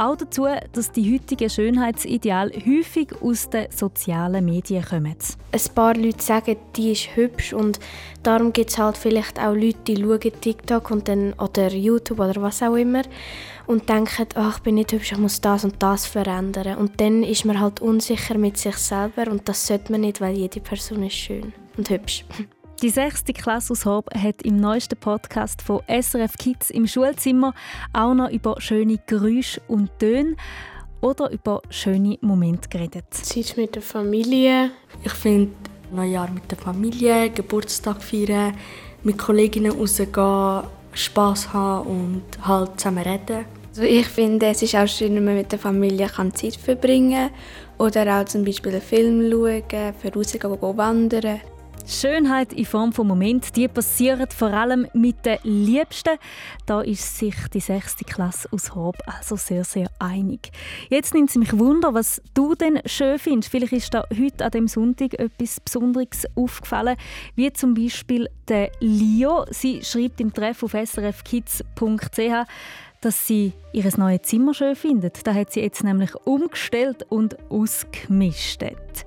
Auch 0.00 0.14
dazu, 0.14 0.46
dass 0.72 0.92
die 0.92 1.12
heutigen 1.12 1.50
Schönheitsideale 1.50 2.52
häufig 2.64 3.08
aus 3.20 3.50
den 3.50 3.66
sozialen 3.72 4.44
Medien 4.44 4.84
kommen. 4.84 5.16
Ein 5.50 5.74
paar 5.74 5.96
Leute 5.96 6.22
sagen, 6.22 6.56
die 6.76 6.92
ist 6.92 7.16
hübsch 7.16 7.52
und 7.52 7.80
darum 8.22 8.52
gibt 8.52 8.70
es 8.70 8.78
halt 8.78 8.96
vielleicht 8.96 9.40
auch 9.40 9.54
Leute, 9.54 9.78
die 9.88 9.96
schauen 9.96 10.20
TikTok 10.40 10.92
und 10.92 11.08
dann, 11.08 11.32
oder 11.32 11.72
YouTube 11.72 12.20
oder 12.20 12.40
was 12.40 12.62
auch 12.62 12.76
immer 12.76 13.02
und 13.66 13.88
denken, 13.88 14.28
oh, 14.36 14.50
ich 14.54 14.60
bin 14.60 14.76
nicht 14.76 14.92
hübsch, 14.92 15.10
ich 15.10 15.18
muss 15.18 15.40
das 15.40 15.64
und 15.64 15.82
das 15.82 16.06
verändern. 16.06 16.78
Und 16.78 17.00
dann 17.00 17.24
ist 17.24 17.44
man 17.44 17.58
halt 17.58 17.80
unsicher 17.80 18.38
mit 18.38 18.56
sich 18.56 18.76
selber 18.76 19.28
und 19.28 19.48
das 19.48 19.66
sollte 19.66 19.90
man 19.90 20.02
nicht, 20.02 20.20
weil 20.20 20.36
jede 20.36 20.60
Person 20.60 21.02
ist 21.02 21.16
schön 21.16 21.52
und 21.76 21.90
hübsch. 21.90 22.24
Die 22.80 22.90
sechste 22.90 23.32
Klasse 23.32 23.72
aus 23.72 23.84
Horb 23.84 24.14
hat 24.14 24.42
im 24.42 24.60
neuesten 24.60 24.96
Podcast 24.96 25.62
von 25.62 25.80
SRF 25.88 26.38
Kids 26.38 26.70
im 26.70 26.86
Schulzimmer 26.86 27.52
auch 27.92 28.14
noch 28.14 28.30
über 28.30 28.60
schöne 28.60 29.00
Geräusche 29.04 29.60
und 29.66 29.90
Töne 29.98 30.36
oder 31.00 31.28
über 31.32 31.60
schöne 31.70 32.18
Momente 32.20 32.68
geredet. 32.68 33.06
Zeit 33.10 33.56
mit 33.56 33.74
der 33.74 33.82
Familie. 33.82 34.70
Ich 35.02 35.10
finde, 35.10 35.50
Neujahr 35.90 36.30
mit 36.30 36.48
der 36.48 36.56
Familie, 36.56 37.30
Geburtstag 37.30 38.00
feiern, 38.00 38.54
mit 39.02 39.18
Kolleginnen 39.18 39.72
rausgehen, 39.72 40.62
Spass 40.92 41.52
haben 41.52 41.88
und 41.88 42.46
halt 42.46 42.78
zusammen 42.78 43.02
reden. 43.02 43.44
Also 43.70 43.82
ich 43.82 44.06
finde, 44.06 44.46
es 44.46 44.62
ist 44.62 44.76
auch 44.76 44.86
schön, 44.86 45.16
wenn 45.16 45.24
man 45.24 45.34
mit 45.34 45.50
der 45.50 45.58
Familie 45.58 46.06
kann 46.06 46.32
Zeit 46.32 46.54
verbringen 46.54 47.28
kann. 47.28 47.86
Oder 47.86 48.20
auch 48.20 48.24
zum 48.26 48.44
Beispiel 48.44 48.70
einen 48.70 48.82
Film 48.82 49.28
schauen, 49.28 49.94
für 50.00 50.14
rausgehen, 50.14 50.60
gehen 50.60 50.76
wandern. 50.76 51.40
Schönheit 51.88 52.52
in 52.52 52.66
Form 52.66 52.92
von 52.92 53.06
Moment, 53.06 53.56
die 53.56 53.66
passieren 53.66 54.26
vor 54.28 54.52
allem 54.52 54.86
mit 54.92 55.24
den 55.24 55.38
Liebsten. 55.42 56.18
Da 56.66 56.82
ist 56.82 57.16
sich 57.16 57.34
die 57.54 57.60
sechste 57.60 58.04
Klasse 58.04 58.46
aus 58.52 58.74
Horb 58.74 58.98
also 59.06 59.36
sehr, 59.36 59.64
sehr 59.64 59.88
einig. 59.98 60.50
Jetzt 60.90 61.14
nimmt 61.14 61.30
es 61.30 61.36
mich 61.36 61.58
Wunder, 61.58 61.94
was 61.94 62.20
du 62.34 62.54
denn 62.54 62.80
schön 62.84 63.18
findest. 63.18 63.50
Vielleicht 63.50 63.72
ist 63.72 63.94
da 63.94 64.04
heute 64.16 64.44
an 64.44 64.50
dem 64.50 64.68
Sonntag 64.68 65.14
etwas 65.14 65.60
Besonderes 65.60 66.26
aufgefallen, 66.34 66.96
wie 67.36 67.50
zum 67.54 67.72
Beispiel 67.72 68.28
der 68.46 68.70
Lio. 68.80 69.46
Sie 69.50 69.82
schreibt 69.82 70.20
im 70.20 70.34
Treff 70.34 70.62
auf 70.62 70.72
srfkids.ch, 70.72 72.20
dass 73.00 73.26
sie 73.26 73.52
ihr 73.72 73.90
neues 73.96 74.22
Zimmer 74.22 74.52
schön 74.52 74.76
findet. 74.76 75.26
Da 75.26 75.32
hat 75.32 75.52
sie 75.52 75.60
jetzt 75.60 75.82
nämlich 75.82 76.14
umgestellt 76.26 77.06
und 77.08 77.38
ausgemistet. 77.50 79.06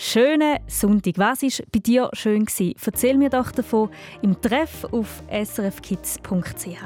Schönen 0.00 0.60
Sonntag. 0.68 1.18
Was 1.18 1.42
war 1.42 1.66
bei 1.72 1.80
dir 1.80 2.08
schön? 2.12 2.44
Gewesen? 2.44 2.76
Erzähl 2.86 3.16
mir 3.16 3.30
doch 3.30 3.50
davon 3.50 3.90
im 4.22 4.40
Treff 4.40 4.84
auf 4.92 5.24
srfkids.ch. 5.28 6.78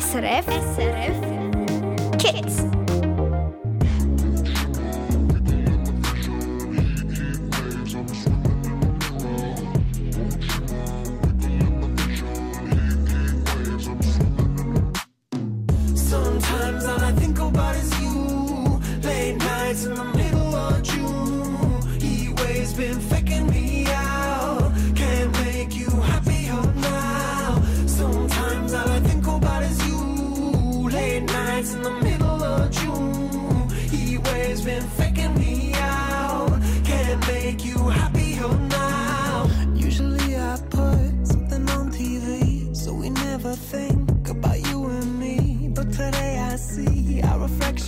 SRF 0.00 0.46
SRF 0.46 1.20
Kids. 2.18 2.59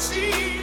see. 0.00 0.59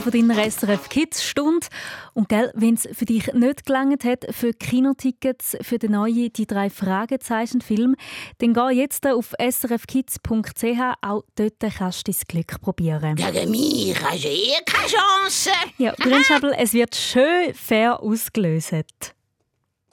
Von 0.00 0.12
deiner 0.12 0.50
SRF 0.50 0.88
Kids 0.88 1.22
Stunde. 1.22 1.66
Und 2.14 2.28
gell, 2.28 2.52
wenn 2.54 2.74
es 2.74 2.88
für 2.92 3.04
dich 3.04 3.32
nicht 3.32 3.66
gelangt 3.66 4.04
hat 4.04 4.26
für 4.30 4.52
Kinotickets 4.52 5.56
für 5.62 5.78
den 5.78 5.92
neuen 5.92 6.32
«Die 6.32 6.46
drei 6.46 6.70
Fragezeichen»-Film, 6.70 7.96
dann 8.38 8.54
geh 8.54 8.70
jetzt 8.74 9.06
auf 9.06 9.34
srfkids.ch. 9.38 10.80
Auch 11.00 11.24
dort 11.34 11.74
kannst 11.76 12.08
du 12.08 12.12
dein 12.12 12.20
Glück 12.28 12.60
probieren. 12.60 13.16
Gegen 13.16 13.50
mich 13.50 13.94
hast 14.02 14.24
du 14.24 14.28
eh 14.28 14.52
keine 14.64 14.88
Chance. 14.88 15.50
Ja, 15.78 15.92
Grünschabel, 15.98 16.54
es 16.58 16.72
wird 16.72 16.94
schön 16.94 17.54
fair 17.54 18.02
ausgelöst. 18.02 19.17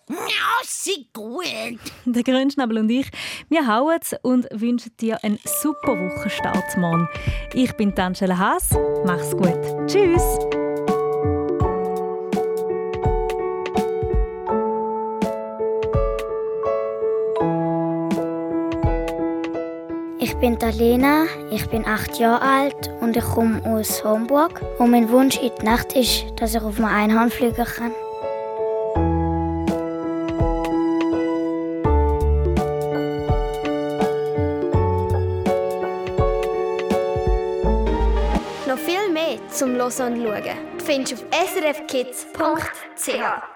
Ja, 0.08 0.16
sie 0.64 1.08
gut. 1.14 1.80
Der 2.06 2.24
Grünschnabel 2.24 2.78
und 2.78 2.89
ich, 2.91 3.10
wir 3.49 3.66
hauen 3.66 3.99
und 4.22 4.47
wünschen 4.51 4.95
dir 4.97 5.24
einen 5.24 5.39
super 5.43 5.93
Wochenstart 5.93 6.78
morgen. 6.78 7.10
Ich 7.53 7.74
bin 7.74 7.97
Angela 7.97 8.38
Haas. 8.38 8.70
Mach's 9.03 9.32
gut. 9.32 9.58
Tschüss. 9.88 10.22
Ich 20.20 20.36
bin 20.36 20.62
Alena, 20.62 21.26
ich 21.49 21.68
bin 21.70 21.84
acht 21.86 22.20
Jahre 22.20 22.41
alt 22.41 22.91
und 23.01 23.18
ich 23.18 23.24
komme 23.24 23.66
aus 23.66 24.03
Homburg. 24.03 24.62
Und 24.78 24.91
mein 24.91 25.10
Wunsch 25.10 25.38
in 25.38 25.51
die 25.60 25.66
Nacht 25.66 25.93
ist, 25.93 26.26
dass 26.36 26.53
ich 26.53 26.62
auf 26.62 26.78
einem 26.78 26.86
Einhorn 26.86 27.32
fliegen 27.32 27.66
kann. 27.66 27.91
Zum 39.56 39.76
Hören 39.76 39.82
und 39.84 40.24
Schauen 40.24 40.43
findest 40.86 41.14
du 41.14 41.16
auf 41.16 41.24
srfkids.ch. 41.53 43.55